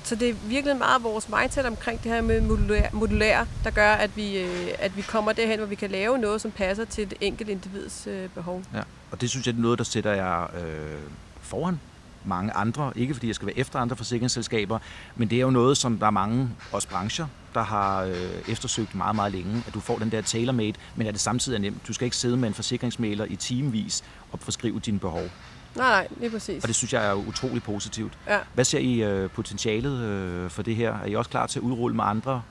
så 0.04 0.16
det 0.16 0.30
er 0.30 0.34
virkelig 0.34 0.78
meget 0.78 1.04
vores 1.04 1.30
mindset 1.30 1.66
omkring 1.66 2.04
det 2.04 2.12
her 2.12 2.22
med 2.22 2.42
modulær, 2.42 2.90
modulær 2.94 3.46
der 3.64 3.70
gør, 3.70 3.92
at 3.92 4.18
vi, 4.18 4.38
øh, 4.38 4.68
at 4.80 4.98
vi 4.98 5.02
kommer 5.02 5.34
derhen, 5.34 5.60
hvor 5.60 5.68
vi 5.68 5.76
kan 5.76 5.92
lave 5.92 6.18
noget, 6.18 6.42
som 6.42 6.52
passer 6.52 6.86
til 6.86 7.10
det 7.10 7.18
enkelte 7.22 7.52
individs 7.52 8.08
øh, 8.08 8.30
behov. 8.30 8.64
Ja, 8.74 8.82
og 9.12 9.22
det 9.22 9.30
synes 9.30 9.48
jeg 9.48 9.54
er 9.54 9.58
noget, 9.58 9.78
der 9.78 9.86
sætter 9.86 10.12
jeg 10.14 10.48
øh, 10.64 11.00
foran 11.42 11.80
mange 12.26 12.52
andre. 12.52 12.92
Ikke 12.96 13.14
fordi 13.14 13.28
jeg 13.28 13.36
skal 13.36 13.46
være 13.46 13.58
efter 13.58 13.80
andre 13.80 13.96
forsikringsselskaber, 13.96 14.80
men 15.16 15.30
det 15.30 15.38
er 15.38 15.42
jo 15.42 15.50
noget, 15.50 15.78
som 15.78 15.98
der 15.98 16.06
er 16.06 16.12
mange, 16.12 16.50
også 16.72 16.88
brancher, 16.88 17.28
der 17.54 17.64
har 17.64 18.04
øh, 18.04 18.30
eftersøgt 18.48 18.96
meget, 18.96 19.16
meget 19.16 19.32
længe, 19.32 19.64
at 19.68 19.74
du 19.74 19.80
får 19.80 19.98
den 19.98 20.12
der 20.12 20.22
tailor-made, 20.22 20.74
men 20.96 21.08
at 21.08 21.14
det 21.14 21.22
samtidig 21.22 21.58
er 21.58 21.62
nemt. 21.62 21.88
Du 21.88 21.94
skal 21.94 22.06
ikke 22.06 22.18
sidde 22.18 22.38
med 22.38 22.48
en 22.48 22.54
forsikringsmæler 22.54 23.26
i 23.26 23.36
timevis 23.36 24.04
og 24.32 24.40
forskrive 24.40 24.80
dine 24.80 25.00
behov. 25.00 25.30
Nej, 25.76 25.90
nej, 25.90 26.08
lige 26.18 26.30
præcis. 26.30 26.64
Og 26.64 26.68
det 26.68 26.76
synes 26.76 26.94
jeg 26.94 27.06
er 27.08 27.14
utrolig 27.14 27.64
positivt. 27.64 28.14
Ja. 28.28 28.38
Hvad 28.54 28.66
ser 28.66 28.80
I 28.80 29.04
øh, 29.04 29.30
potentialet 29.30 30.00
øh, 30.00 30.50
for 30.50 30.64
det 30.64 30.76
her? 30.76 30.94
Er 30.94 31.06
I 31.06 31.16
også 31.16 31.30
klar 31.30 31.48
til 31.48 31.60
at 31.60 31.64
udrulle 31.64 31.96
med 31.96 32.04
andre? 32.08 32.42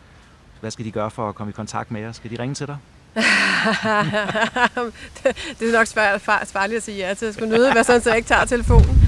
Hvad 0.61 0.71
skal 0.71 0.85
de 0.85 0.91
gøre 0.91 1.11
for 1.11 1.29
at 1.29 1.35
komme 1.35 1.51
i 1.51 1.53
kontakt 1.53 1.91
med 1.91 2.01
jer? 2.01 2.13
Skal 2.13 2.31
de 2.31 2.43
ringe 2.43 2.55
til 2.55 2.67
dig? 2.67 2.77
det 5.59 5.69
er 5.69 5.73
nok 5.73 5.87
svært, 5.87 6.21
farligt 6.21 6.77
at 6.77 6.83
sige 6.83 6.99
ja 6.99 7.15
til. 7.15 7.27
Jeg 7.27 7.35
skulle 7.35 7.51
nøde 7.51 7.75
være 7.75 7.85
sådan, 7.85 8.03
så 8.03 8.11
jeg 8.11 8.17
ikke 8.17 8.29
tager 8.29 8.45
telefonen. 8.45 9.03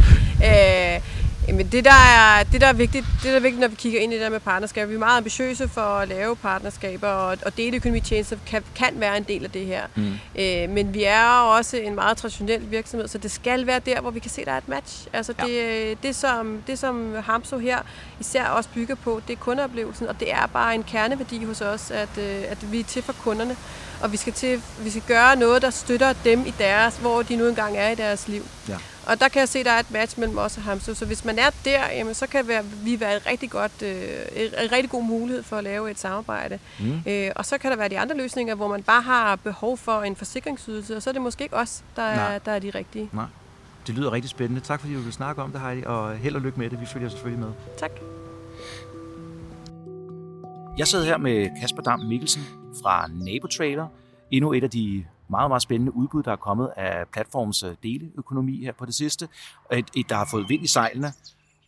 Øh, 0.45 1.01
Jamen 1.49 1.67
det 1.67 1.85
der, 1.85 1.91
er, 1.91 2.43
det, 2.43 2.61
der 2.61 2.67
er 2.67 2.73
vigtigt, 2.73 3.07
det 3.23 3.31
der 3.31 3.37
er 3.37 3.41
vigtigt, 3.41 3.61
når 3.61 3.69
vi 3.69 3.75
kigger 3.75 4.01
ind 4.01 4.13
i 4.13 4.17
det 4.17 4.23
der 4.23 4.31
med 4.31 4.41
partnerskaber, 4.41 4.87
vi 4.87 4.95
er 4.95 4.99
meget 4.99 5.17
ambitiøse 5.17 5.69
for 5.69 5.81
at 5.81 6.09
lave 6.09 6.37
partnerskaber, 6.37 7.09
og, 7.09 7.37
og 7.47 7.57
deleøkonomitjenester 7.57 8.37
kan, 8.47 8.65
kan 8.75 8.91
være 8.97 9.17
en 9.17 9.23
del 9.23 9.45
af 9.45 9.51
det 9.51 9.67
her. 9.67 9.87
Mm. 9.95 10.13
Øh, 10.39 10.71
men 10.71 10.95
vi 10.95 11.05
er 11.05 11.29
også 11.29 11.77
en 11.77 11.95
meget 11.95 12.17
traditionel 12.17 12.71
virksomhed, 12.71 13.09
så 13.09 13.19
det 13.19 13.31
skal 13.31 13.67
være 13.67 13.79
der, 13.79 14.01
hvor 14.01 14.11
vi 14.11 14.21
kan 14.21 14.31
se, 14.31 14.41
at 14.41 14.47
der 14.47 14.53
er 14.53 14.59
et 14.59 14.69
match. 14.69 15.07
Altså 15.13 15.35
ja. 15.39 15.45
det, 15.45 16.03
det, 16.03 16.17
som, 16.17 16.63
det, 16.67 16.79
som 16.79 17.15
Hamso 17.15 17.59
her 17.59 17.79
især 18.21 18.45
også 18.45 18.71
bygger 18.75 18.95
på, 18.95 19.21
det 19.29 19.33
er 19.33 19.39
kundeoplevelsen, 19.39 20.09
og 20.09 20.21
det 20.21 20.33
er 20.33 20.47
bare 20.47 20.75
en 20.75 20.83
kerneværdi 20.83 21.45
hos 21.45 21.61
os, 21.61 21.91
at, 21.91 22.19
øh, 22.19 22.43
at 22.49 22.73
vi 22.73 22.81
er 22.81 22.85
til 22.85 23.03
for 23.03 23.13
kunderne, 23.13 23.57
og 24.03 24.13
vi 24.13 24.17
skal, 24.17 24.33
til, 24.33 24.63
vi 24.81 24.91
skal 24.91 25.03
gøre 25.07 25.37
noget, 25.37 25.63
der 25.63 25.71
støtter 25.71 26.13
dem 26.25 26.47
i 26.47 26.55
deres, 26.59 26.97
hvor 26.97 27.23
de 27.23 27.37
nu 27.37 27.49
engang 27.49 27.77
er 27.77 27.91
i 27.91 27.95
deres 27.95 28.29
liv. 28.29 28.43
Ja. 28.69 28.77
Og 29.07 29.21
der 29.21 29.29
kan 29.29 29.41
jeg 29.41 29.49
se, 29.49 29.59
at 29.59 29.67
der 29.67 29.73
er 29.73 29.79
et 29.79 29.91
match 29.91 30.19
mellem 30.19 30.39
os 30.39 30.57
og 30.57 30.63
Hamster. 30.63 30.95
Så 30.95 31.07
hvis 31.07 31.25
man 31.25 31.39
er 31.39 31.51
der, 31.65 31.91
jamen, 31.93 32.15
så 32.15 32.27
kan 32.27 32.49
vi 32.85 33.01
være 33.01 33.17
et 33.17 33.27
rigtig 33.27 33.51
godt, 33.51 33.83
øh, 33.83 33.99
en 34.37 34.73
rigtig 34.73 34.91
god 34.91 35.05
mulighed 35.05 35.43
for 35.43 35.57
at 35.57 35.65
lave 35.65 35.91
et 35.91 35.99
samarbejde. 35.99 36.59
Mm. 36.81 37.03
Øh, 37.07 37.31
og 37.37 37.47
så 37.47 37.59
kan 37.59 37.71
der 37.71 37.77
være 37.77 37.89
de 37.89 37.99
andre 37.99 38.17
løsninger, 38.17 38.55
hvor 38.55 38.69
man 38.69 38.83
bare 38.83 39.03
har 39.03 39.37
behov 39.37 39.79
for 39.79 40.03
en 40.03 40.17
forsikringsydelse, 40.17 40.97
og 40.97 41.03
så 41.03 41.11
er 41.11 41.13
det 41.13 41.23
måske 41.23 41.45
ikke 41.45 41.57
os, 41.57 41.83
der, 41.97 42.03
er, 42.03 42.39
der 42.39 42.53
er 42.53 42.59
de 42.59 42.71
rigtige. 42.71 43.09
Nej. 43.13 43.25
Det 43.87 43.95
lyder 43.95 44.13
rigtig 44.13 44.31
spændende. 44.31 44.61
Tak 44.61 44.81
fordi 44.81 44.95
du 44.95 45.01
vil 45.01 45.13
snakke 45.13 45.43
om 45.43 45.53
det, 45.53 45.61
Heidi, 45.61 45.83
og 45.87 46.17
held 46.17 46.35
og 46.35 46.41
lykke 46.41 46.59
med 46.59 46.71
det. 46.71 46.81
Vi 46.81 46.87
følger 46.87 47.09
selvfølgelig 47.09 47.45
med. 47.45 47.53
Tak. 47.79 47.91
Jeg 50.79 50.87
sidder 50.87 51.05
her 51.05 51.19
med 51.19 51.61
Kasper 51.61 51.83
Dam 51.83 52.01
Mikkelsen 52.01 52.43
fra 52.83 53.09
Nabotrailer. 53.09 53.89
Endnu 54.31 54.53
et 54.53 54.65
af 54.65 54.71
de 54.71 55.05
meget, 55.29 55.51
meget 55.51 55.63
spændende 55.63 55.95
udbud, 55.95 56.23
der 56.23 56.33
er 56.33 56.37
kommet 56.37 56.71
af 56.77 57.09
platforms 57.13 57.63
øh, 57.63 57.75
deleøkonomi 57.83 58.65
her 58.65 58.73
på 58.73 58.87
det 58.87 58.95
sidste. 58.95 59.29
Et, 59.73 59.91
et, 59.97 60.09
der 60.09 60.17
har 60.17 60.29
fået 60.31 60.49
vind 60.49 60.65
i 60.65 60.67
sejlene. 60.67 61.07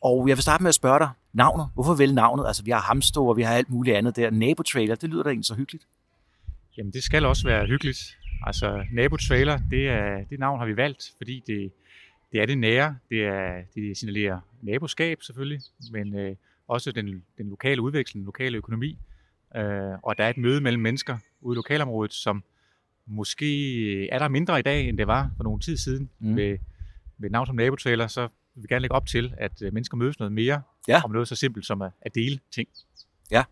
Og 0.00 0.28
jeg 0.28 0.36
vil 0.36 0.42
starte 0.42 0.62
med 0.62 0.68
at 0.68 0.74
spørge 0.74 0.98
dig, 0.98 1.10
navnet. 1.32 1.68
Hvorfor 1.74 1.94
vælge 1.94 2.14
navnet? 2.14 2.46
Altså, 2.46 2.64
vi 2.64 2.70
har 2.70 2.80
Hamstore, 2.80 3.28
og 3.32 3.36
vi 3.36 3.42
har 3.42 3.54
alt 3.54 3.70
muligt 3.70 3.96
andet 3.96 4.16
der. 4.16 4.30
Nabotrailer, 4.30 4.94
det 4.94 5.10
lyder 5.10 5.22
da 5.22 5.28
egentlig 5.28 5.46
så 5.46 5.54
hyggeligt. 5.54 5.86
Jamen, 6.76 6.92
det 6.92 7.02
skal 7.02 7.24
også 7.24 7.48
være 7.48 7.66
hyggeligt. 7.66 8.18
Altså, 8.42 8.84
Nabotrailer, 8.92 9.58
det, 9.70 9.88
er, 9.88 10.24
det 10.30 10.38
navn 10.38 10.58
har 10.58 10.66
vi 10.66 10.76
valgt, 10.76 11.14
fordi 11.16 11.42
det, 11.46 11.72
det 12.32 12.40
er 12.40 12.46
det 12.46 12.58
nære. 12.58 12.96
Det, 13.10 13.24
er, 13.24 13.62
det 13.74 13.96
signalerer 13.98 14.40
naboskab 14.62 15.22
selvfølgelig, 15.22 15.60
men 15.92 16.18
øh, 16.18 16.36
også 16.68 16.92
den, 16.92 17.22
den 17.38 17.48
lokale 17.48 17.82
udveksling, 17.82 18.22
den 18.22 18.26
lokale 18.26 18.56
økonomi. 18.56 18.98
Øh, 19.56 19.98
og 20.02 20.18
der 20.18 20.24
er 20.24 20.30
et 20.30 20.36
møde 20.36 20.60
mellem 20.60 20.82
mennesker 20.82 21.18
ude 21.40 21.54
i 21.54 21.56
lokalområdet, 21.56 22.12
som, 22.12 22.44
Måske 23.08 24.08
er 24.08 24.18
der 24.18 24.28
mindre 24.28 24.58
i 24.58 24.62
dag, 24.62 24.88
end 24.88 24.98
det 24.98 25.06
var 25.06 25.30
for 25.36 25.44
nogle 25.44 25.60
tid 25.60 25.76
siden 25.76 26.10
mm. 26.18 26.28
med, 26.28 26.58
med 27.18 27.30
navn 27.30 27.46
som 27.46 27.56
nabotaler, 27.56 28.06
så 28.06 28.28
vil 28.54 28.62
vi 28.62 28.66
gerne 28.68 28.80
lægge 28.80 28.94
op 28.94 29.06
til, 29.06 29.34
at 29.38 29.62
øh, 29.62 29.74
mennesker 29.74 29.96
mødes 29.96 30.18
noget 30.18 30.32
mere 30.32 30.62
ja. 30.88 31.02
om 31.04 31.10
noget 31.10 31.28
så 31.28 31.36
simpelt 31.36 31.66
som 31.66 31.82
at, 31.82 31.90
at 32.02 32.14
dele 32.14 32.38
ting. 32.54 32.68
Ja, 33.30 33.44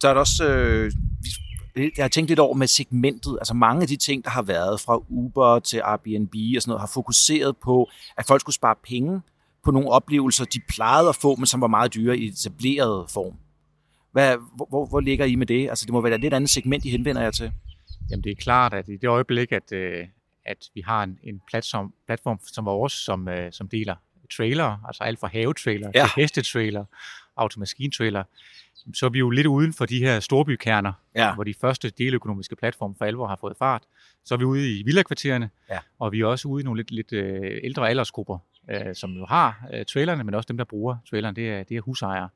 så 0.00 0.08
er 0.08 0.14
der 0.14 0.20
også, 0.20 0.48
øh, 0.48 0.92
jeg 1.76 2.04
har 2.04 2.08
tænkt 2.08 2.28
lidt 2.28 2.40
over 2.40 2.54
med 2.54 2.66
segmentet, 2.66 3.36
altså 3.40 3.54
mange 3.54 3.82
af 3.82 3.88
de 3.88 3.96
ting, 3.96 4.24
der 4.24 4.30
har 4.30 4.42
været 4.42 4.80
fra 4.80 5.02
Uber 5.08 5.58
til 5.58 5.80
Airbnb 5.84 6.34
og 6.56 6.62
sådan 6.62 6.70
noget, 6.70 6.80
har 6.80 6.90
fokuseret 6.94 7.56
på, 7.56 7.90
at 8.16 8.26
folk 8.26 8.40
skulle 8.40 8.54
spare 8.54 8.76
penge 8.84 9.20
på 9.64 9.70
nogle 9.70 9.90
oplevelser, 9.90 10.44
de 10.44 10.60
plejede 10.68 11.08
at 11.08 11.16
få, 11.16 11.36
men 11.36 11.46
som 11.46 11.60
var 11.60 11.66
meget 11.66 11.94
dyre 11.94 12.18
i 12.18 12.28
etableret 12.28 13.10
form. 13.10 13.34
Hvad, 14.14 14.36
hvor, 14.56 14.66
hvor, 14.68 14.86
hvor 14.86 15.00
ligger 15.00 15.24
I 15.24 15.34
med 15.34 15.46
det? 15.46 15.68
Altså 15.68 15.84
det 15.86 15.92
må 15.92 16.00
være 16.00 16.14
et 16.14 16.20
lidt 16.20 16.34
andet 16.34 16.50
segment, 16.50 16.84
I 16.84 16.90
henvender 16.90 17.22
jer 17.22 17.30
til. 17.30 17.52
Jamen 18.10 18.24
det 18.24 18.32
er 18.32 18.36
klart, 18.36 18.74
at 18.74 18.88
i 18.88 18.96
det 18.96 19.08
øjeblik, 19.08 19.52
at, 19.52 19.72
øh, 19.72 20.06
at 20.46 20.70
vi 20.74 20.80
har 20.80 21.02
en, 21.02 21.18
en 21.22 21.40
platform, 21.50 21.94
platform 22.06 22.38
som 22.42 22.64
vores, 22.64 22.92
som, 22.92 23.28
øh, 23.28 23.52
som 23.52 23.68
deler 23.68 23.94
trailer, 24.36 24.86
altså 24.86 25.02
alt 25.02 25.20
fra 25.20 25.28
havetrailer 25.28 25.90
ja. 25.94 26.00
til 26.02 26.22
hestetrailer, 26.22 26.84
automaskintrailer, 27.36 28.24
så 28.94 29.06
er 29.06 29.10
vi 29.10 29.18
jo 29.18 29.30
lidt 29.30 29.46
uden 29.46 29.72
for 29.72 29.86
de 29.86 29.98
her 29.98 30.20
storbykerner, 30.20 30.92
ja. 31.14 31.34
hvor 31.34 31.44
de 31.44 31.54
første 31.60 31.90
deløkonomiske 31.90 32.56
platforme 32.56 32.94
for 32.98 33.04
alvor 33.04 33.26
har 33.26 33.36
fået 33.40 33.56
fart. 33.58 33.82
Så 34.24 34.34
er 34.34 34.38
vi 34.38 34.44
ude 34.44 34.78
i 34.78 34.82
villakvartererne, 34.82 35.50
ja. 35.70 35.78
og 35.98 36.12
vi 36.12 36.20
er 36.20 36.26
også 36.26 36.48
ude 36.48 36.62
i 36.62 36.64
nogle 36.64 36.78
lidt, 36.78 36.90
lidt 36.90 37.12
øh, 37.12 37.60
ældre 37.64 37.88
aldersgrupper, 37.88 38.38
øh, 38.70 38.94
som 38.94 39.12
jo 39.12 39.26
har 39.26 39.66
øh, 39.74 39.84
trailerne, 39.84 40.24
men 40.24 40.34
også 40.34 40.46
dem, 40.46 40.56
der 40.56 40.64
bruger 40.64 40.96
trailerne, 41.10 41.36
det 41.36 41.50
er, 41.50 41.62
det 41.62 41.76
er 41.76 41.80
husejere. 41.80 42.28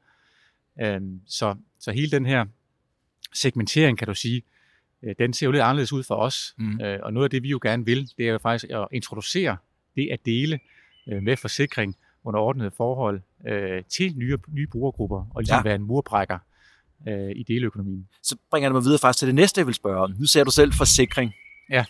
Øh, 0.80 1.00
så, 1.26 1.54
så 1.80 1.92
hele 1.92 2.10
den 2.10 2.26
her 2.26 2.46
segmentering, 3.34 3.98
kan 3.98 4.06
du 4.06 4.14
sige, 4.14 4.42
Øh, 5.02 5.14
den 5.18 5.32
ser 5.32 5.46
jo 5.46 5.52
lidt 5.52 5.62
anderledes 5.62 5.92
ud 5.92 6.02
for 6.02 6.14
os. 6.14 6.54
Mm. 6.58 6.80
Øh, 6.80 6.98
og 7.02 7.12
noget 7.12 7.24
af 7.24 7.30
det, 7.30 7.42
vi 7.42 7.48
jo 7.48 7.58
gerne 7.62 7.84
vil, 7.84 8.10
det 8.18 8.28
er 8.28 8.32
jo 8.32 8.38
faktisk 8.38 8.70
at 8.70 8.88
introducere 8.92 9.56
det 9.96 10.08
at 10.12 10.26
dele 10.26 10.58
øh, 11.08 11.22
med 11.22 11.36
forsikring 11.36 11.96
under 12.24 12.40
ordnede 12.40 12.70
forhold 12.70 13.20
til 13.88 14.16
nye, 14.16 14.38
nye 14.48 14.66
brugergrupper, 14.66 15.26
og 15.34 15.40
ligesom 15.40 15.56
ja. 15.56 15.62
være 15.62 15.74
en 15.74 15.82
murbrækker 15.82 16.38
i 17.36 17.44
deleøkonomien. 17.48 18.08
Så 18.22 18.36
bringer 18.50 18.68
det 18.68 18.74
mig 18.74 18.84
videre 18.84 18.98
faktisk 18.98 19.18
til 19.18 19.26
det 19.26 19.34
næste, 19.34 19.58
jeg 19.58 19.66
vil 19.66 19.74
spørge 19.74 20.00
om. 20.00 20.14
Nu 20.18 20.26
ser 20.26 20.44
du 20.44 20.50
selv 20.50 20.72
forsikring. 20.72 21.32
Ja. 21.70 21.84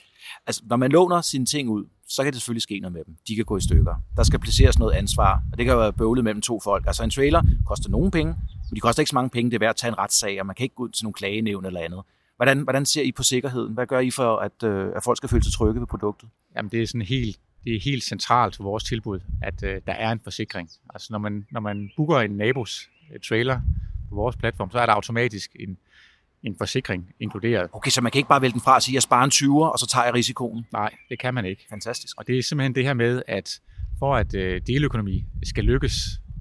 Altså, 0.47 0.63
når 0.67 0.77
man 0.77 0.91
låner 0.91 1.21
sine 1.21 1.47
ting 1.47 1.69
ud, 1.69 1.85
så 2.09 2.25
kan 2.25 2.33
det 2.33 2.41
selvfølgelig 2.41 2.63
ske 2.63 2.79
noget 2.79 2.93
med 2.93 3.05
dem. 3.05 3.17
De 3.29 3.37
kan 3.37 3.45
gå 3.45 3.57
i 3.57 3.61
stykker. 3.61 3.95
Der 4.17 4.23
skal 4.23 4.39
placeres 4.39 4.79
noget 4.79 4.93
ansvar, 4.93 5.43
og 5.53 5.59
det 5.59 5.67
kan 5.67 5.77
være 5.77 5.93
bøvlet 5.93 6.25
mellem 6.25 6.41
to 6.43 6.61
folk. 6.61 6.87
Altså 6.87 7.05
en 7.05 7.11
trailer 7.11 7.43
koster 7.67 7.91
nogen 7.91 8.11
penge, 8.11 8.35
men 8.71 8.77
de 8.77 8.81
koster 8.81 9.01
ikke 9.01 9.11
så 9.11 9.15
mange 9.15 9.31
penge, 9.31 9.51
det 9.51 9.57
er 9.57 9.61
værd 9.61 9.71
at 9.71 9.77
tage 9.77 9.89
en 9.89 9.99
retssag, 9.99 10.41
og 10.41 10.47
man 10.47 10.57
kan 10.57 10.65
ikke 10.65 10.75
gå 10.75 10.83
ud 10.83 10.89
til 10.89 11.05
nogle 11.05 11.15
klagenævn 11.15 11.65
eller 11.65 11.81
andet. 11.81 12.03
Hvordan, 12.37 12.61
hvordan 12.61 12.87
ser 12.87 13.03
I 13.03 13.13
på 13.13 13.23
sikkerheden? 13.23 13.75
Hvad 13.75 13.87
gør 13.87 13.99
I 13.99 14.11
for, 14.11 14.37
at, 14.37 14.63
øh, 14.65 14.87
at 14.97 15.03
folk 15.05 15.17
skal 15.17 15.29
føle 15.29 15.45
sig 15.45 15.53
trygge 15.53 15.81
ved 15.81 15.87
produktet? 15.87 16.29
Jamen, 16.57 16.71
det 16.71 16.83
er 16.83 16.87
sådan 16.87 17.03
helt, 17.03 17.39
det 17.65 17.77
er 17.77 17.81
helt 17.81 18.05
centralt 18.05 18.57
for 18.57 18.65
vores 18.65 18.85
tilbud, 18.85 19.21
at 19.43 19.63
øh, 19.63 19.81
der 19.87 19.93
er 19.93 20.13
en 20.13 20.21
forsikring. 20.25 20.71
Altså, 20.95 21.09
når 21.11 21.19
man, 21.19 21.47
når 21.51 21.61
man 21.61 21.91
booker 21.97 22.19
en 22.19 22.31
nabos 22.31 22.89
øh, 23.15 23.21
trailer 23.21 23.61
på 24.09 24.15
vores 24.15 24.37
platform, 24.37 24.71
så 24.71 24.79
er 24.79 24.87
der 24.87 24.93
automatisk 24.93 25.57
en, 25.61 25.79
en 26.43 26.57
forsikring 26.59 27.15
inkluderet. 27.21 27.71
Okay, 27.73 27.91
så 27.91 28.01
man 28.01 28.13
kan 28.13 28.19
ikke 28.19 28.29
bare 28.29 28.43
vælge 28.43 28.53
den 28.53 28.61
fra 28.61 28.75
og 28.75 28.83
sige, 28.83 28.93
at 28.93 28.95
jeg 28.95 29.03
sparer 29.03 29.25
en 29.25 29.31
20'er, 29.31 29.73
og 29.73 29.79
så 29.79 29.87
tager 29.87 30.05
jeg 30.05 30.15
risikoen? 30.15 30.67
Nej, 30.73 30.95
det 31.09 31.19
kan 31.19 31.35
man 31.35 31.45
ikke. 31.45 31.67
Fantastisk. 31.71 32.19
Og 32.19 32.27
det 32.27 32.39
er 32.39 32.43
simpelthen 32.43 32.75
det 32.75 32.85
her 32.85 32.95
med, 32.95 33.23
at 33.29 33.61
for 33.99 34.17
at 34.17 34.35
øh, 34.35 34.61
deleøkonomi 34.67 35.25
skal 35.43 35.65
lykkes, 35.65 35.95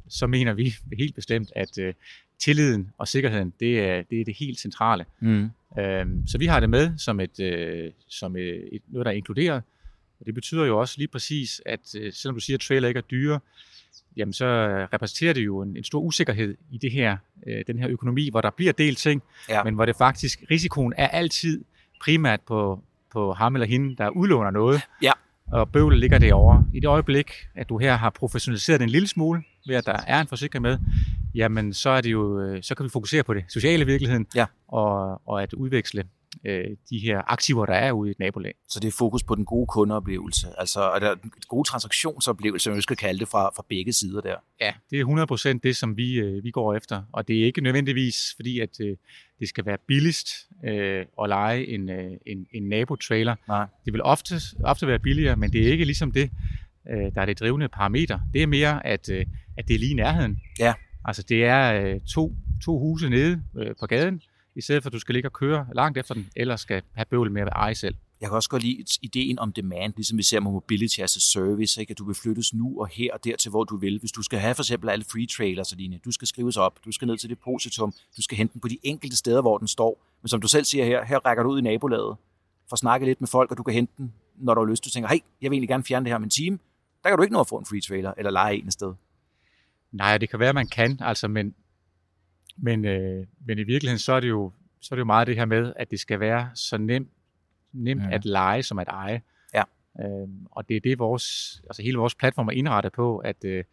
så 0.09 0.27
mener 0.27 0.53
vi 0.53 0.75
helt 0.97 1.15
bestemt, 1.15 1.51
at 1.55 1.77
øh, 1.77 1.93
tilliden 2.39 2.91
og 2.97 3.07
sikkerheden, 3.07 3.53
det 3.59 3.79
er 3.79 4.03
det, 4.09 4.21
er 4.21 4.25
det 4.25 4.35
helt 4.37 4.59
centrale. 4.59 5.05
Mm. 5.19 5.49
Øhm, 5.79 6.27
så 6.27 6.37
vi 6.37 6.45
har 6.45 6.59
det 6.59 6.69
med 6.69 6.97
som, 6.97 7.19
et, 7.19 7.39
øh, 7.39 7.91
som 8.07 8.35
et, 8.35 8.69
et, 8.71 8.81
noget, 8.87 9.05
der 9.05 9.11
er 9.11 9.15
inkluderet. 9.15 9.63
Og 10.19 10.25
det 10.25 10.33
betyder 10.33 10.65
jo 10.65 10.79
også 10.79 10.95
lige 10.97 11.07
præcis, 11.07 11.61
at 11.65 11.95
øh, 11.97 12.13
selvom 12.13 12.35
du 12.35 12.39
siger, 12.39 12.57
at 12.57 12.61
trailer 12.61 12.87
ikke 12.87 12.97
er 12.97 13.01
dyre, 13.01 13.39
jamen 14.17 14.33
så 14.33 14.45
repræsenterer 14.93 15.33
det 15.33 15.45
jo 15.45 15.61
en, 15.61 15.77
en 15.77 15.83
stor 15.83 15.99
usikkerhed 15.99 16.57
i 16.71 16.77
det 16.77 16.91
her, 16.91 17.17
øh, 17.47 17.63
den 17.67 17.79
her 17.79 17.89
økonomi, 17.89 18.29
hvor 18.29 18.41
der 18.41 18.49
bliver 18.49 18.73
delt 18.73 18.97
ting, 18.97 19.23
ja. 19.49 19.63
men 19.63 19.73
hvor 19.73 19.85
det 19.85 19.95
faktisk, 19.95 20.43
risikoen 20.51 20.93
er 20.97 21.07
altid 21.07 21.63
primært 22.01 22.41
på, 22.41 22.83
på 23.11 23.33
ham 23.33 23.55
eller 23.55 23.67
hende, 23.67 23.95
der 23.95 24.09
udlåner 24.09 24.51
noget. 24.51 24.81
Ja. 25.01 25.11
Og 25.51 25.71
bøvlet 25.71 25.99
ligger 25.99 26.17
derovre. 26.17 26.65
I 26.73 26.79
det 26.79 26.87
øjeblik, 26.87 27.31
at 27.55 27.69
du 27.69 27.77
her 27.77 27.95
har 27.95 28.09
professionaliseret 28.09 28.81
en 28.81 28.89
lille 28.89 29.07
smule, 29.07 29.43
ved 29.67 29.75
at 29.75 29.85
der 29.85 29.99
er 30.07 30.21
en 30.21 30.27
forsikring 30.27 30.61
med, 30.61 30.77
jamen 31.35 31.73
så 31.73 31.89
er 31.89 32.01
det 32.01 32.11
jo, 32.11 32.41
øh, 32.41 32.63
så 32.63 32.75
kan 32.75 32.83
vi 32.83 32.89
fokusere 32.89 33.23
på 33.23 33.33
det 33.33 33.43
sociale 33.49 33.85
virkeligheden, 33.85 34.27
ja. 34.35 34.45
og, 34.67 35.21
og 35.27 35.43
at 35.43 35.53
udveksle 35.53 36.03
øh, 36.45 36.65
de 36.89 36.99
her 36.99 37.21
aktiver, 37.31 37.65
der 37.65 37.73
er 37.73 37.91
ude 37.91 38.09
i 38.09 38.11
et 38.11 38.19
nabolag. 38.19 38.53
Så 38.69 38.79
det 38.79 38.87
er 38.87 38.91
fokus 38.91 39.23
på 39.23 39.35
den 39.35 39.45
gode 39.45 39.67
kundeoplevelse, 39.67 40.47
altså 40.57 40.81
er 40.81 40.99
der 40.99 41.11
en 41.23 41.31
god 41.47 41.65
transaktionsoplevelse, 41.65 42.63
som 42.63 42.75
vi 42.75 42.81
skal 42.81 42.97
kalde 42.97 43.19
det 43.19 43.27
fra, 43.27 43.49
fra 43.55 43.65
begge 43.69 43.93
sider 43.93 44.21
der. 44.21 44.35
Ja, 44.61 44.73
det 44.91 44.99
er 44.99 45.55
100% 45.55 45.59
det, 45.63 45.75
som 45.75 45.97
vi, 45.97 46.13
øh, 46.13 46.43
vi 46.43 46.51
går 46.51 46.73
efter, 46.73 47.03
og 47.13 47.27
det 47.27 47.41
er 47.41 47.45
ikke 47.45 47.61
nødvendigvis 47.61 48.15
fordi, 48.35 48.59
at 48.59 48.79
øh, 48.81 48.97
det 49.39 49.49
skal 49.49 49.65
være 49.65 49.77
billigst 49.87 50.27
øh, 50.65 51.05
at 51.23 51.29
lege 51.29 51.67
en, 51.67 51.89
øh, 51.89 52.11
en, 52.25 52.45
en 52.53 52.69
nabo-trailer. 52.69 53.35
Nej. 53.47 53.65
Det 53.85 53.93
vil 53.93 54.03
ofte, 54.03 54.35
ofte 54.63 54.87
være 54.87 54.99
billigere, 54.99 55.35
men 55.35 55.53
det 55.53 55.67
er 55.67 55.71
ikke 55.71 55.85
ligesom 55.85 56.11
det, 56.11 56.31
øh, 56.89 57.15
der 57.15 57.21
er 57.21 57.25
det 57.25 57.39
drivende 57.39 57.67
parameter. 57.67 58.19
Det 58.33 58.43
er 58.43 58.47
mere, 58.47 58.85
at, 58.85 59.09
øh, 59.09 59.25
at 59.57 59.67
det 59.67 59.73
er 59.73 59.79
lige 59.79 59.91
i 59.91 59.95
nærheden. 59.95 60.39
Ja. 60.59 60.73
Altså 61.05 61.23
det 61.23 61.45
er 61.45 61.81
øh, 61.81 61.99
to, 62.01 62.35
to 62.63 62.79
huse 62.79 63.09
nede 63.09 63.41
øh, 63.57 63.75
på 63.79 63.85
gaden, 63.87 64.21
i 64.55 64.61
stedet 64.61 64.83
for 64.83 64.89
at 64.89 64.93
du 64.93 64.99
skal 64.99 65.13
ligge 65.13 65.29
og 65.29 65.33
køre 65.33 65.67
langt 65.75 65.97
efter 65.97 66.13
den, 66.13 66.27
eller 66.35 66.55
skal 66.55 66.81
have 66.93 67.05
bøvl 67.05 67.31
med 67.31 67.41
at 67.41 67.49
eje 67.51 67.75
selv. 67.75 67.95
Jeg 68.21 68.29
kan 68.29 68.35
også 68.35 68.49
godt 68.49 68.63
lide 68.63 68.85
ideen 69.01 69.39
om 69.39 69.53
demand, 69.53 69.93
ligesom 69.95 70.17
vi 70.17 70.23
ser 70.23 70.39
med 70.39 70.51
mobility 70.51 70.99
as 70.99 71.17
a 71.17 71.19
service, 71.19 71.81
ikke? 71.81 71.91
at 71.91 71.97
du 71.97 72.05
vil 72.05 72.15
flyttes 72.15 72.53
nu 72.53 72.81
og 72.81 72.87
her 72.87 73.13
og 73.13 73.23
der 73.23 73.35
til, 73.35 73.49
hvor 73.49 73.63
du 73.63 73.77
vil. 73.77 73.99
Hvis 73.99 74.11
du 74.11 74.21
skal 74.21 74.39
have 74.39 74.55
for 74.55 74.63
eksempel 74.63 74.89
alle 74.89 75.05
free 75.11 75.25
trailers, 75.25 75.73
Aline, 75.73 75.99
du 76.05 76.11
skal 76.11 76.27
skrives 76.27 76.57
op, 76.57 76.79
du 76.85 76.91
skal 76.91 77.07
ned 77.07 77.17
til 77.17 77.29
depositum, 77.29 77.93
du 78.17 78.21
skal 78.21 78.37
hente 78.37 78.53
den 78.53 78.61
på 78.61 78.67
de 78.67 78.77
enkelte 78.83 79.17
steder, 79.17 79.41
hvor 79.41 79.57
den 79.57 79.67
står. 79.67 80.05
Men 80.21 80.29
som 80.29 80.41
du 80.41 80.47
selv 80.47 80.65
siger 80.65 80.85
her, 80.85 81.05
her 81.05 81.25
rækker 81.25 81.43
du 81.43 81.49
ud 81.49 81.59
i 81.59 81.61
nabolaget 81.61 82.17
for 82.69 82.73
at 82.73 82.79
snakke 82.79 83.05
lidt 83.05 83.21
med 83.21 83.27
folk, 83.27 83.51
og 83.51 83.57
du 83.57 83.63
kan 83.63 83.73
hente 83.73 83.93
den, 83.97 84.13
når 84.35 84.53
du 84.53 84.61
har 84.61 84.69
lyst. 84.69 84.85
Du 84.85 84.89
tænker, 84.89 85.09
hey, 85.09 85.19
jeg 85.41 85.51
vil 85.51 85.55
egentlig 85.55 85.69
gerne 85.69 85.83
fjerne 85.83 86.03
det 86.03 86.11
her 86.11 86.15
om 86.15 86.23
en 86.23 86.29
time. 86.29 86.59
Der 87.07 87.11
kan 87.11 87.17
du 87.17 87.23
ikke 87.23 87.33
nå 87.33 87.39
at 87.39 87.49
få 87.49 87.57
en 87.57 87.65
free 87.65 87.81
trailer 87.81 88.13
eller 88.17 88.31
lege 88.31 88.55
en 88.55 88.71
sted. 88.71 88.93
Nej, 89.91 90.17
det 90.17 90.29
kan 90.29 90.39
være, 90.39 90.53
man 90.53 90.67
kan, 90.67 90.99
altså, 91.01 91.27
men, 91.27 91.55
men, 92.57 92.85
øh, 92.85 93.25
men 93.45 93.59
i 93.59 93.63
virkeligheden 93.63 93.99
så 93.99 94.13
er 94.13 94.19
det 94.19 94.29
jo 94.29 94.51
så 94.79 94.93
er 94.93 94.95
det 94.95 94.99
jo 94.99 95.05
meget 95.05 95.27
det 95.27 95.35
her 95.35 95.45
med, 95.45 95.73
at 95.75 95.91
det 95.91 95.99
skal 95.99 96.19
være 96.19 96.49
så 96.55 96.77
nemt, 96.77 97.11
nemt 97.73 98.03
ja. 98.03 98.09
at 98.15 98.25
lege 98.25 98.63
som 98.63 98.79
at 98.79 98.87
eje. 98.87 99.21
Ja. 99.53 99.63
Øhm, 100.01 100.45
og 100.51 100.69
det 100.69 100.77
er 100.77 100.81
det, 100.81 100.99
vores, 100.99 101.61
altså 101.63 101.81
hele 101.81 101.97
vores 101.97 102.15
platform 102.15 102.47
er 102.47 102.51
indrettet 102.51 102.93
på, 102.93 103.17
at, 103.17 103.45
øh, 103.45 103.63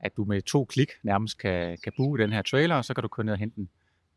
at 0.00 0.16
du 0.16 0.24
med 0.24 0.42
to 0.42 0.64
klik 0.64 0.90
nærmest 1.02 1.38
kan, 1.38 1.78
kan 1.84 1.92
booke 1.96 2.22
den 2.22 2.32
her 2.32 2.42
trailer, 2.42 2.74
og 2.74 2.84
så 2.84 2.94
kan 2.94 3.02
du 3.02 3.08
køre 3.08 3.24
ned 3.24 3.32
og 3.32 3.38
hente 3.38 3.56
den 3.56 3.68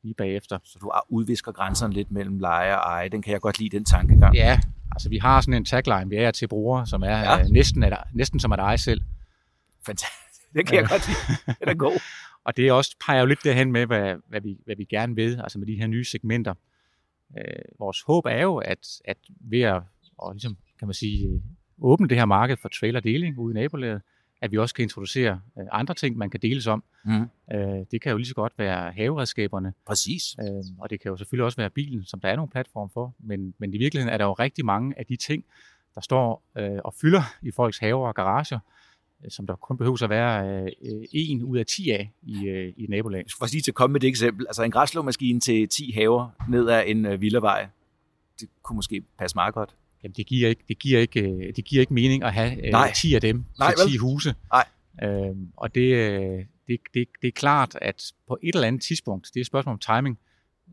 lige 0.04 0.14
bagefter. 0.14 0.60
Så 0.64 0.80
du 0.82 0.92
udvisker 1.10 1.52
grænserne 1.52 1.94
lidt 1.94 2.12
mellem 2.12 2.40
leje 2.40 2.78
og 2.78 2.92
eje. 2.92 3.10
Den 3.10 3.22
kan 3.22 3.34
jeg 3.34 3.42
godt 3.42 3.60
lide, 3.60 3.78
den 3.78 3.86
tankegang. 3.86 4.36
Ja, 4.36 4.60
altså 4.92 5.10
vi 5.10 5.18
har 5.18 5.42
sådan 5.42 5.54
en 5.54 5.66
tagline, 5.66 6.10
vi 6.10 6.16
er 6.16 6.32
til 6.32 6.48
brugere, 6.48 6.88
som 6.88 7.04
er 7.04 7.08
ja. 7.08 7.40
øh, 7.40 7.46
næsten, 7.46 7.84
at, 7.84 7.98
næsten 8.14 8.40
som 8.40 8.52
at 8.52 8.60
eje 8.60 8.78
selv. 8.78 9.02
Fantastisk. 9.86 10.54
Det 10.54 10.68
kan 10.68 10.78
jeg 10.78 10.90
godt 10.90 11.08
lide. 11.08 11.56
Den 11.60 11.70
er 11.70 11.74
god. 11.74 12.02
Og 12.46 12.58
det 12.58 12.72
også 12.72 12.96
peger 13.06 13.20
jo 13.20 13.26
lidt 13.26 13.44
derhen 13.44 13.72
med, 13.72 13.86
hvad, 13.86 14.16
hvad, 14.28 14.42
vi, 14.42 14.58
hvad 14.66 14.76
vi 14.76 14.84
gerne 14.84 15.16
vil, 15.16 15.40
altså 15.44 15.60
med 15.60 15.68
de 15.68 15.76
her 15.76 15.88
nye 15.88 16.06
segmenter. 16.06 16.54
Øh, 17.38 17.64
vores 17.80 18.02
håb 18.02 18.26
er 18.26 18.42
jo, 18.42 18.58
at, 18.58 18.88
at 19.06 19.18
ved 19.40 19.62
at 19.62 19.82
og 20.18 20.34
ligesom, 20.34 20.58
kan 20.80 20.88
man 20.88 20.94
sige, 20.94 21.42
åbne 21.82 22.08
det 22.08 22.18
her 22.18 22.26
marked 22.26 22.58
for 22.58 22.70
trailer-deling 22.70 23.40
ude 23.40 23.54
i 23.54 23.56
nabolaget, 23.62 24.02
at 24.42 24.52
vi 24.52 24.58
også 24.58 24.76
kan 24.76 24.84
introducere 24.84 25.42
øh, 25.60 25.66
andre 25.72 25.94
ting, 25.94 26.18
man 26.18 26.30
kan 26.30 26.40
deles 26.42 26.68
om. 26.68 26.84
Mm. 27.06 27.30
Øh, 27.54 27.86
det 27.92 28.02
kan 28.02 28.12
jo 28.12 28.18
lige 28.18 28.28
så 28.28 28.36
godt 28.36 28.54
være 28.58 28.92
haveredskaberne. 28.92 29.74
Præcis. 29.88 30.36
Øh, 30.40 30.64
og 30.80 30.90
det 30.90 31.02
kan 31.02 31.10
jo 31.10 31.18
selvfølgelig 31.18 31.46
også 31.46 31.58
være 31.58 31.70
bilen, 31.70 32.06
som 32.06 32.20
der 32.20 32.30
er 32.30 32.36
nogle 32.36 32.52
platform 32.52 32.90
for. 32.90 33.16
Men, 33.20 33.54
men 33.58 33.74
i 33.74 33.78
virkeligheden 33.78 34.14
er 34.14 34.18
der 34.18 34.26
jo 34.26 34.34
rigtig 34.34 34.66
mange 34.66 35.00
af 35.00 35.06
de 35.06 35.16
ting, 35.16 35.46
der 35.96 36.02
står 36.02 36.44
øh, 36.58 36.80
og 36.86 36.94
fylder 37.02 37.22
i 37.42 37.52
folks 37.52 37.78
haver 37.78 38.08
og 38.08 38.16
garager, 38.16 38.60
som 39.30 39.48
der 39.48 39.56
kun 39.56 39.78
behøver 39.78 40.04
at 40.04 40.10
være 40.10 40.66
øh, 40.82 41.06
en 41.12 41.44
ud 41.44 41.58
af 41.58 41.66
10 41.66 41.90
af 41.90 42.12
i, 42.22 42.48
øh, 42.48 42.74
i 42.78 42.86
nabolaget. 42.90 43.32
For 43.40 43.52
lige 43.52 43.62
til 43.62 43.72
at 43.72 43.76
komme 43.76 43.92
med 43.92 44.00
det 44.00 44.08
eksempel, 44.08 44.48
altså 44.48 44.64
en 44.64 44.72
græslåmaskine 44.72 45.40
til 45.40 45.70
10 45.70 45.92
haver 45.92 46.30
ned 46.50 46.70
ad 46.70 46.84
en 46.88 47.06
øh, 47.06 47.22
villavej, 47.22 47.68
det 48.40 48.50
kunne 48.64 48.76
måske 48.76 49.04
passe 49.18 49.36
meget 49.36 49.54
godt. 49.54 49.76
Jamen, 50.04 50.14
det 50.18 50.26
giver 50.28 50.50
ikke, 50.50 50.64
det 50.68 50.80
giver 50.80 51.00
ikke, 51.00 51.22
øh, 51.22 51.56
det 51.56 51.66
giver 51.66 51.80
ikke 51.80 51.94
mening 51.94 52.24
at 52.24 52.34
have 52.34 52.66
øh, 52.66 52.72
Nej. 52.72 52.92
10 52.96 53.16
af 53.16 53.22
dem 53.22 53.46
Nej, 53.60 53.74
til 53.76 53.88
10 53.88 53.92
vel? 53.92 54.00
huse. 54.00 54.36
Nej. 54.54 54.66
Øhm, 55.04 55.48
og 55.58 55.76
det, 55.76 55.96
øh, 55.96 56.46
det, 56.68 56.80
det, 56.94 57.08
det 57.22 57.28
er 57.28 57.32
klart, 57.32 57.78
at 57.82 58.14
på 58.28 58.38
et 58.44 58.56
eller 58.56 58.68
andet 58.68 58.82
tidspunkt, 58.82 59.28
det 59.34 59.36
er 59.40 59.42
et 59.42 59.48
spørgsmål 59.48 59.74
om 59.74 59.80
timing, 59.80 60.20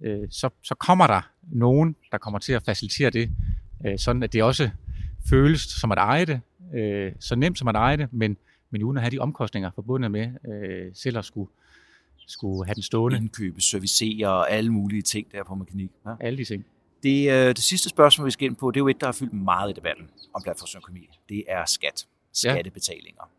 øh, 0.03 0.29
så, 0.31 0.51
så 0.63 0.75
kommer 0.75 1.07
der 1.07 1.31
nogen, 1.43 1.97
der 2.13 2.19
kommer 2.19 2.39
til 2.39 2.53
at 2.53 2.63
facilitere 2.63 3.11
det, 3.11 3.31
øh, 3.87 3.99
sådan 3.99 4.23
at 4.23 4.33
det 4.33 4.43
også 4.43 4.71
føles 5.29 5.61
som 5.61 5.93
at 5.93 5.99
eje 5.99 6.25
det, 6.25 6.41
øh, 6.75 7.13
så 7.21 7.37
nemt 7.37 7.59
som 7.59 7.69
at 7.69 7.77
eje 7.77 7.97
det, 7.97 8.13
men, 8.13 8.37
men 8.71 8.83
uden 8.83 8.97
at 8.97 9.03
have 9.03 9.11
de 9.11 9.19
omkostninger 9.19 9.71
forbundet 9.75 10.11
med 10.11 10.29
øh, 10.53 10.91
selv 10.95 11.19
at 11.19 11.25
skulle, 11.25 11.51
skulle 12.27 12.67
have 12.67 12.75
den 12.75 12.83
stående. 12.83 13.17
Indkøbe, 13.17 13.61
servicere 13.61 14.29
og 14.29 14.51
alle 14.51 14.73
mulige 14.73 15.03
ting 15.03 15.33
der 15.33 15.45
på 15.45 15.55
mekanik. 15.55 15.91
Ja? 16.07 16.15
Alle 16.21 16.39
de 16.39 16.45
ting. 16.45 16.65
Det, 17.03 17.31
øh, 17.31 17.49
det 17.49 17.59
sidste 17.59 17.89
spørgsmål, 17.89 18.27
vi 18.27 18.31
skal 18.31 18.47
ind 18.47 18.57
på, 18.57 18.71
det 18.71 18.77
er 18.77 18.81
jo 18.81 18.89
et, 18.89 19.01
der 19.01 19.07
har 19.07 19.13
fyldt 19.13 19.33
meget 19.33 19.71
i 19.71 19.73
debatten 19.73 20.11
om 20.35 20.43
platformsøkonomi. 20.43 21.09
Det 21.29 21.45
er 21.49 21.65
skat. 21.65 22.07
Skattebetalinger. 22.33 23.23
Ja. 23.23 23.35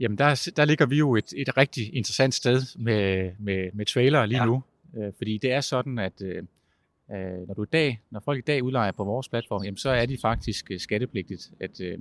Jamen, 0.00 0.18
der, 0.18 0.50
der 0.56 0.64
ligger 0.64 0.86
vi 0.86 0.96
jo 0.96 1.16
et, 1.16 1.32
et 1.36 1.56
rigtig 1.56 1.94
interessant 1.94 2.34
sted 2.34 2.78
med, 2.78 3.32
med, 3.38 3.70
med 3.72 3.86
trailer 3.86 4.26
lige 4.26 4.38
ja. 4.38 4.44
nu. 4.44 4.62
Øh, 4.96 5.12
fordi 5.16 5.38
det 5.38 5.52
er 5.52 5.60
sådan, 5.60 5.98
at 5.98 6.22
øh, 6.22 6.42
Øh, 7.12 7.48
når, 7.48 7.54
du 7.54 7.62
i 7.62 7.66
dag, 7.72 8.00
når 8.10 8.20
folk 8.20 8.38
i 8.38 8.42
dag 8.46 8.62
udlejer 8.62 8.92
på 8.92 9.04
vores 9.04 9.28
platform, 9.28 9.64
jamen, 9.64 9.78
så 9.78 9.90
er 9.90 10.06
de 10.06 10.18
faktisk 10.18 10.70
skattepligtigt, 10.78 11.50
at, 11.60 11.80
øh, 11.80 11.98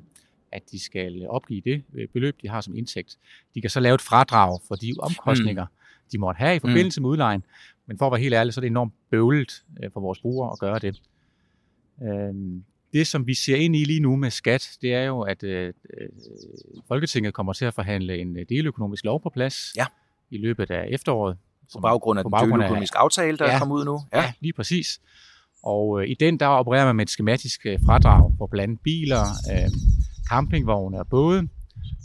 at 0.52 0.72
de 0.72 0.80
skal 0.80 1.28
opgive 1.30 1.62
det 1.62 1.84
beløb, 2.14 2.42
de 2.42 2.50
har 2.50 2.62
som 2.62 2.76
indtægt. 2.76 3.18
De 3.56 3.62
kan 3.62 3.70
så 3.70 3.80
lave 3.80 3.96
et 3.96 4.02
fradrag 4.02 4.60
for 4.68 4.76
de 4.76 4.96
omkostninger, 5.00 5.66
mm. 5.66 5.72
De 6.12 6.18
måtte 6.18 6.40
have 6.40 6.56
i 6.56 6.60
forbindelse 6.60 7.00
mm. 7.00 7.04
med 7.04 7.10
udlejen. 7.10 7.44
Men 7.88 7.98
for 7.98 8.06
at 8.06 8.12
være 8.12 8.22
helt 8.22 8.34
ærlig, 8.34 8.54
så 8.54 8.60
er 8.60 8.62
det 8.62 8.68
enormt 8.68 8.94
bøvlet 9.12 9.64
for 9.94 10.00
vores 10.00 10.20
brugere 10.20 10.52
at 10.52 10.60
gøre 10.60 10.80
det. 10.80 11.02
Det, 12.94 13.08
som 13.08 13.28
vi 13.28 13.34
ser 13.34 13.56
ind 13.56 13.76
i 13.76 13.84
lige 13.84 14.00
nu 14.00 14.16
med 14.16 14.32
skat, 14.32 14.78
det 14.82 14.94
er 14.94 15.04
jo, 15.04 15.22
at 15.22 15.44
øh, 15.44 15.74
Folketinget 16.88 17.34
kommer 17.34 17.54
til 17.54 17.66
at 17.66 17.74
forhandle 17.74 18.18
en 18.18 18.38
deløkonomisk 18.50 19.06
lov 19.06 19.22
på 19.24 19.30
plads 19.30 19.74
ja. 19.78 19.86
i 20.32 20.38
løbet 20.38 20.72
af 20.72 20.88
efteråret. 20.90 21.38
På 21.74 21.80
baggrund 21.80 22.20
af 22.20 22.24
på 22.26 22.30
baggrund 22.30 22.54
den 22.54 22.62
økonomiske 22.62 22.98
aftale, 22.98 23.38
der 23.38 23.46
ja, 23.46 23.56
er 23.56 23.60
kommet 23.60 23.76
ud 23.76 23.86
nu? 23.86 24.00
Ja, 24.14 24.22
ja 24.22 24.34
lige 24.40 24.54
præcis. 24.54 25.00
Og 25.64 26.02
øh, 26.02 26.10
i 26.10 26.14
den, 26.14 26.40
der 26.40 26.48
opererer 26.48 26.86
man 26.86 26.96
med 26.96 27.06
et 27.06 27.10
skematisk 27.10 27.66
øh, 27.66 27.80
fradrag 27.86 28.34
for 28.38 28.48
blandt 28.48 28.64
andet 28.64 28.80
biler, 28.84 29.22
øh, 29.52 29.70
campingvogne 30.30 31.00
og 31.00 31.08
både. 31.08 31.48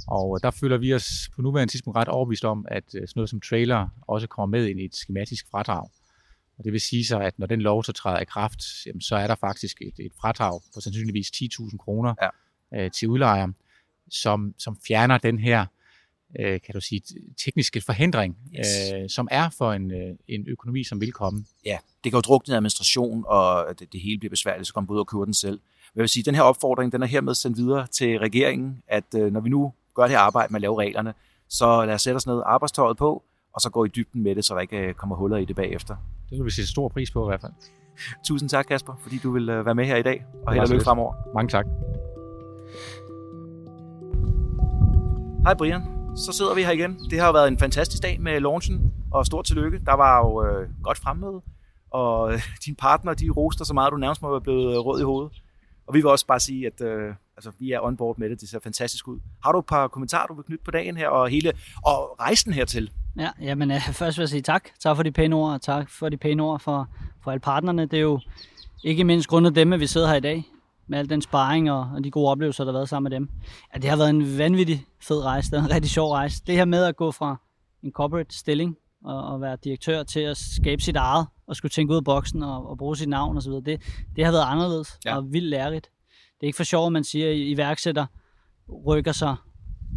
Og 0.08 0.38
der 0.42 0.50
føler 0.50 0.76
vi 0.76 0.94
os 0.94 1.30
på 1.34 1.42
nuværende 1.42 1.72
tidspunkt 1.72 1.96
ret 1.96 2.08
overbevist 2.08 2.44
om, 2.44 2.66
at 2.68 2.84
øh, 2.94 3.00
sådan 3.00 3.12
noget 3.16 3.30
som 3.30 3.40
trailer 3.40 3.88
også 4.08 4.26
kommer 4.26 4.58
med 4.58 4.66
ind 4.66 4.80
i 4.80 4.84
et 4.84 4.96
skematisk 4.96 5.46
fradrag. 5.50 5.88
Og 6.58 6.64
det 6.64 6.72
vil 6.72 6.80
sige 6.80 7.04
så, 7.04 7.18
at 7.18 7.38
når 7.38 7.46
den 7.46 7.60
lov 7.60 7.84
så 7.84 7.92
træder 7.92 8.18
i 8.18 8.24
kraft, 8.24 8.60
jamen, 8.86 9.00
så 9.00 9.16
er 9.16 9.26
der 9.26 9.34
faktisk 9.34 9.82
et, 9.82 9.94
et 9.98 10.12
fradrag 10.20 10.60
på 10.74 10.80
sandsynligvis 10.80 11.26
10.000 11.26 11.76
kroner 11.76 12.14
ja. 12.72 12.84
øh, 12.84 12.90
til 12.90 13.08
udlejeren, 13.08 13.54
som, 14.10 14.54
som 14.58 14.78
fjerner 14.86 15.18
den 15.18 15.38
her 15.38 15.66
øh, 16.40 16.60
kan 16.60 16.74
du 16.74 16.80
sige, 16.80 17.02
tekniske 17.44 17.80
forhindring, 17.80 18.36
yes. 18.58 18.66
øh, 18.94 19.08
som 19.08 19.28
er 19.30 19.50
for 19.50 19.72
en, 19.72 19.90
øh, 19.90 20.16
en 20.28 20.44
økonomi, 20.48 20.84
som 20.84 21.00
vil 21.00 21.12
komme. 21.12 21.44
Ja, 21.64 21.78
det 22.04 22.12
kan 22.12 22.16
jo 22.16 22.20
drukne 22.20 22.52
i 22.52 22.56
administration, 22.56 23.24
og 23.26 23.66
det, 23.78 23.92
det 23.92 24.00
hele 24.00 24.18
bliver 24.18 24.30
besværligt, 24.30 24.66
så 24.66 24.74
kommer 24.74 24.94
ud 24.94 24.98
og 24.98 25.06
købe 25.06 25.24
den 25.24 25.34
selv. 25.34 25.60
Men 25.94 25.98
jeg 25.98 26.02
vil 26.02 26.08
sige, 26.08 26.22
den 26.22 26.34
her 26.34 26.42
opfordring, 26.42 26.92
den 26.92 27.02
er 27.02 27.06
hermed 27.06 27.34
sendt 27.34 27.56
videre 27.56 27.86
til 27.86 28.18
regeringen, 28.18 28.82
at 28.88 29.04
øh, 29.16 29.32
når 29.32 29.40
vi 29.40 29.48
nu 29.48 29.72
gør 29.96 30.06
det 30.06 30.14
arbejde 30.14 30.52
med 30.52 30.58
at 30.58 30.62
lave 30.62 30.78
reglerne, 30.78 31.14
så 31.48 31.84
lad 31.84 31.94
os 31.94 32.02
sætte 32.02 32.16
os 32.16 32.26
ned, 32.26 32.42
arbejdstøjet 32.46 32.96
på, 32.96 33.22
og 33.54 33.60
så 33.60 33.70
gå 33.70 33.84
i 33.84 33.88
dybden 33.88 34.22
med 34.22 34.34
det, 34.34 34.44
så 34.44 34.54
der 34.54 34.60
ikke 34.60 34.78
øh, 34.78 34.94
kommer 34.94 35.16
huller 35.16 35.36
i 35.36 35.44
det 35.44 35.56
bagefter. 35.56 35.96
Det 36.30 36.38
vil 36.38 36.44
vi 36.44 36.50
sætte 36.50 36.70
stor 36.70 36.88
pris 36.88 37.10
på 37.10 37.24
i 37.24 37.28
hvert 37.28 37.40
fald. 37.40 37.52
Tusind 38.26 38.50
tak, 38.50 38.64
Kasper, 38.64 38.92
fordi 39.02 39.18
du 39.18 39.32
vil 39.32 39.48
øh, 39.48 39.66
være 39.66 39.74
med 39.74 39.84
her 39.84 39.96
i 39.96 40.02
dag, 40.02 40.24
og 40.46 40.52
held 40.52 40.64
og 40.64 40.70
lykke 40.70 40.84
fremover. 40.84 41.14
Mange 41.34 41.48
tak. 41.48 41.66
Hej 45.42 45.54
Brian, 45.54 45.82
så 46.16 46.32
sidder 46.32 46.54
vi 46.54 46.62
her 46.62 46.70
igen. 46.70 46.98
Det 47.10 47.20
har 47.20 47.32
været 47.32 47.48
en 47.48 47.58
fantastisk 47.58 48.02
dag 48.02 48.20
med 48.20 48.40
launchen, 48.40 48.92
og 49.10 49.26
stort 49.26 49.44
tillykke. 49.44 49.80
Der 49.86 49.94
var 49.94 50.18
jo 50.18 50.44
øh, 50.44 50.68
godt 50.82 50.98
fremmøde, 50.98 51.40
og 51.90 52.32
øh, 52.32 52.42
din 52.66 52.76
partner, 52.76 53.14
de 53.14 53.30
roster 53.30 53.64
så 53.64 53.74
meget, 53.74 53.92
du 53.92 53.96
nærmest 53.96 54.22
må 54.22 54.30
være 54.30 54.40
blevet 54.40 54.72
øh, 54.74 54.78
rød 54.78 55.00
i 55.00 55.04
hovedet. 55.04 55.42
Og 55.86 55.94
vi 55.94 55.98
vil 55.98 56.06
også 56.06 56.26
bare 56.26 56.40
sige, 56.40 56.66
at 56.66 56.80
øh, 56.80 57.14
altså, 57.36 57.52
vi 57.58 57.72
er 57.72 57.80
on 57.80 57.96
board 57.96 58.18
med 58.18 58.30
det. 58.30 58.40
Det 58.40 58.48
ser 58.48 58.58
fantastisk 58.58 59.08
ud. 59.08 59.20
Har 59.44 59.52
du 59.52 59.58
et 59.58 59.66
par 59.66 59.88
kommentarer, 59.88 60.26
du 60.26 60.34
vil 60.34 60.44
knytte 60.44 60.64
på 60.64 60.70
dagen 60.70 60.96
her, 60.96 61.08
og 61.08 61.28
hele 61.28 61.52
og 61.86 62.16
rejsen 62.20 62.52
hertil? 62.52 62.90
Ja, 63.18 63.30
jamen, 63.40 63.70
øh, 63.70 63.80
først 63.92 64.18
vil 64.18 64.22
jeg 64.22 64.28
sige 64.28 64.42
tak. 64.42 64.68
Tak 64.80 64.96
for 64.96 65.02
de 65.02 65.12
pæne 65.12 65.36
ord, 65.36 65.52
og 65.52 65.62
tak 65.62 65.90
for 65.90 66.08
de 66.08 66.16
pæne 66.16 66.42
ord 66.42 66.60
for, 66.60 66.88
for 67.22 67.30
alle 67.30 67.40
partnerne. 67.40 67.86
Det 67.86 67.96
er 67.96 68.02
jo 68.02 68.20
ikke 68.84 69.04
mindst 69.04 69.28
grundet 69.28 69.54
dem, 69.54 69.72
at 69.72 69.80
vi 69.80 69.86
sidder 69.86 70.08
her 70.08 70.14
i 70.14 70.20
dag 70.20 70.44
med 70.86 70.98
al 70.98 71.10
den 71.10 71.22
sparring 71.22 71.72
og, 71.72 71.90
og 71.94 72.04
de 72.04 72.10
gode 72.10 72.30
oplevelser, 72.30 72.64
der 72.64 72.72
har 72.72 72.78
været 72.78 72.88
sammen 72.88 73.10
med 73.10 73.18
dem. 73.18 73.28
Ja, 73.74 73.78
det 73.78 73.90
har 73.90 73.96
været 73.96 74.10
en 74.10 74.38
vanvittig 74.38 74.86
fed 75.02 75.24
rejse. 75.24 75.50
Det 75.50 75.58
er 75.58 75.64
en 75.64 75.70
rigtig 75.70 75.90
sjov 75.90 76.12
rejse. 76.12 76.42
Det 76.46 76.54
her 76.54 76.64
med 76.64 76.84
at 76.84 76.96
gå 76.96 77.10
fra 77.10 77.36
en 77.82 77.92
corporate 77.92 78.38
stilling 78.38 78.76
og, 79.06 79.24
og 79.24 79.40
være 79.40 79.56
direktør 79.64 80.02
til 80.02 80.20
at 80.20 80.36
skabe 80.36 80.82
sit 80.82 80.96
eget 80.96 81.26
og 81.46 81.56
skulle 81.56 81.70
tænke 81.70 81.90
ud 81.90 81.96
af 81.96 82.04
boksen 82.04 82.42
og, 82.42 82.70
og 82.70 82.78
bruge 82.78 82.96
sit 82.96 83.08
navn 83.08 83.36
osv., 83.36 83.52
det, 83.52 83.82
det 84.16 84.24
har 84.24 84.32
været 84.32 84.44
anderledes 84.46 84.98
ja. 85.04 85.16
og 85.16 85.32
vildt 85.32 85.48
lærerigt. 85.48 85.90
Det 86.10 86.42
er 86.42 86.46
ikke 86.46 86.56
for 86.56 86.64
sjovt, 86.64 86.86
at 86.86 86.92
man 86.92 87.04
siger, 87.04 87.30
at 87.30 87.36
iværksætter 87.36 88.06
rykker 88.86 89.12
sig 89.12 89.36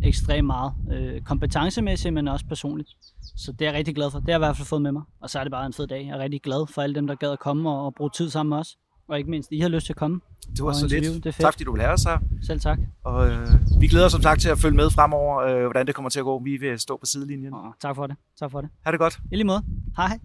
ekstremt 0.04 0.45
meget. 0.45 0.74
Øh, 0.91 1.22
kompetencemæssigt, 1.22 2.13
men 2.13 2.28
også 2.28 2.45
personligt. 2.45 2.89
Så 3.36 3.52
det 3.52 3.62
er 3.62 3.65
jeg 3.65 3.78
rigtig 3.78 3.95
glad 3.95 4.12
for. 4.12 4.19
Det 4.19 4.28
har 4.28 4.34
jeg 4.34 4.38
i 4.38 4.45
hvert 4.45 4.58
fald 4.58 4.67
fået 4.67 4.82
med 4.82 4.91
mig. 4.91 5.04
Og 5.22 5.30
så 5.30 5.39
er 5.39 5.43
det 5.43 5.52
bare 5.52 5.65
en 5.65 5.74
fed 5.74 5.88
dag. 5.88 6.08
Jeg 6.08 6.15
er 6.15 6.19
rigtig 6.19 6.41
glad 6.41 6.67
for 6.67 6.82
alle 6.82 6.95
dem, 6.95 7.08
der 7.08 7.15
gad 7.15 7.32
at 7.32 7.39
komme 7.39 7.69
og, 7.69 7.86
og 7.86 7.95
bruge 7.95 8.10
tid 8.10 8.30
sammen 8.30 8.50
med 8.50 8.58
os. 8.58 8.78
Og 9.10 9.17
ikke 9.17 9.30
mindst, 9.30 9.52
I 9.52 9.60
har 9.60 9.69
lyst 9.69 9.86
til 9.86 9.93
at 9.93 9.98
komme. 9.98 10.19
Det 10.56 10.63
var 10.63 10.74
så 10.74 10.88
lidt. 10.88 11.04
Det 11.04 11.26
er 11.26 11.32
fedt. 11.32 11.36
Tak 11.36 11.54
fordi 11.54 11.63
du 11.63 11.72
vil 11.72 11.82
have 11.82 11.93
os 11.93 12.04
her. 12.04 12.17
Selv 12.43 12.60
tak. 12.60 12.80
Og 13.04 13.30
øh, 13.30 13.48
vi 13.80 13.88
glæder 13.88 14.06
os 14.06 14.12
som 14.12 14.22
sagt 14.22 14.41
til 14.41 14.50
at 14.50 14.58
følge 14.58 14.76
med 14.76 14.89
fremover, 14.89 15.38
øh, 15.39 15.62
hvordan 15.62 15.88
det 15.88 15.95
kommer 15.95 16.10
til 16.10 16.19
at 16.19 16.26
gå. 16.26 16.43
Vi 16.43 16.58
vil 16.58 16.80
stå 16.80 16.98
på 16.98 17.06
sidelinjen. 17.06 17.54
Oh, 17.54 17.72
tak 17.82 17.95
for 17.95 18.08
det. 18.08 18.15
Tak 18.39 18.52
for 18.52 18.62
det. 18.62 18.69
Ha' 18.86 18.91
det 18.91 19.00
godt. 19.00 19.19
I 19.32 19.36
lige 19.36 19.48
måde. 19.48 19.63
Hej. 19.98 20.19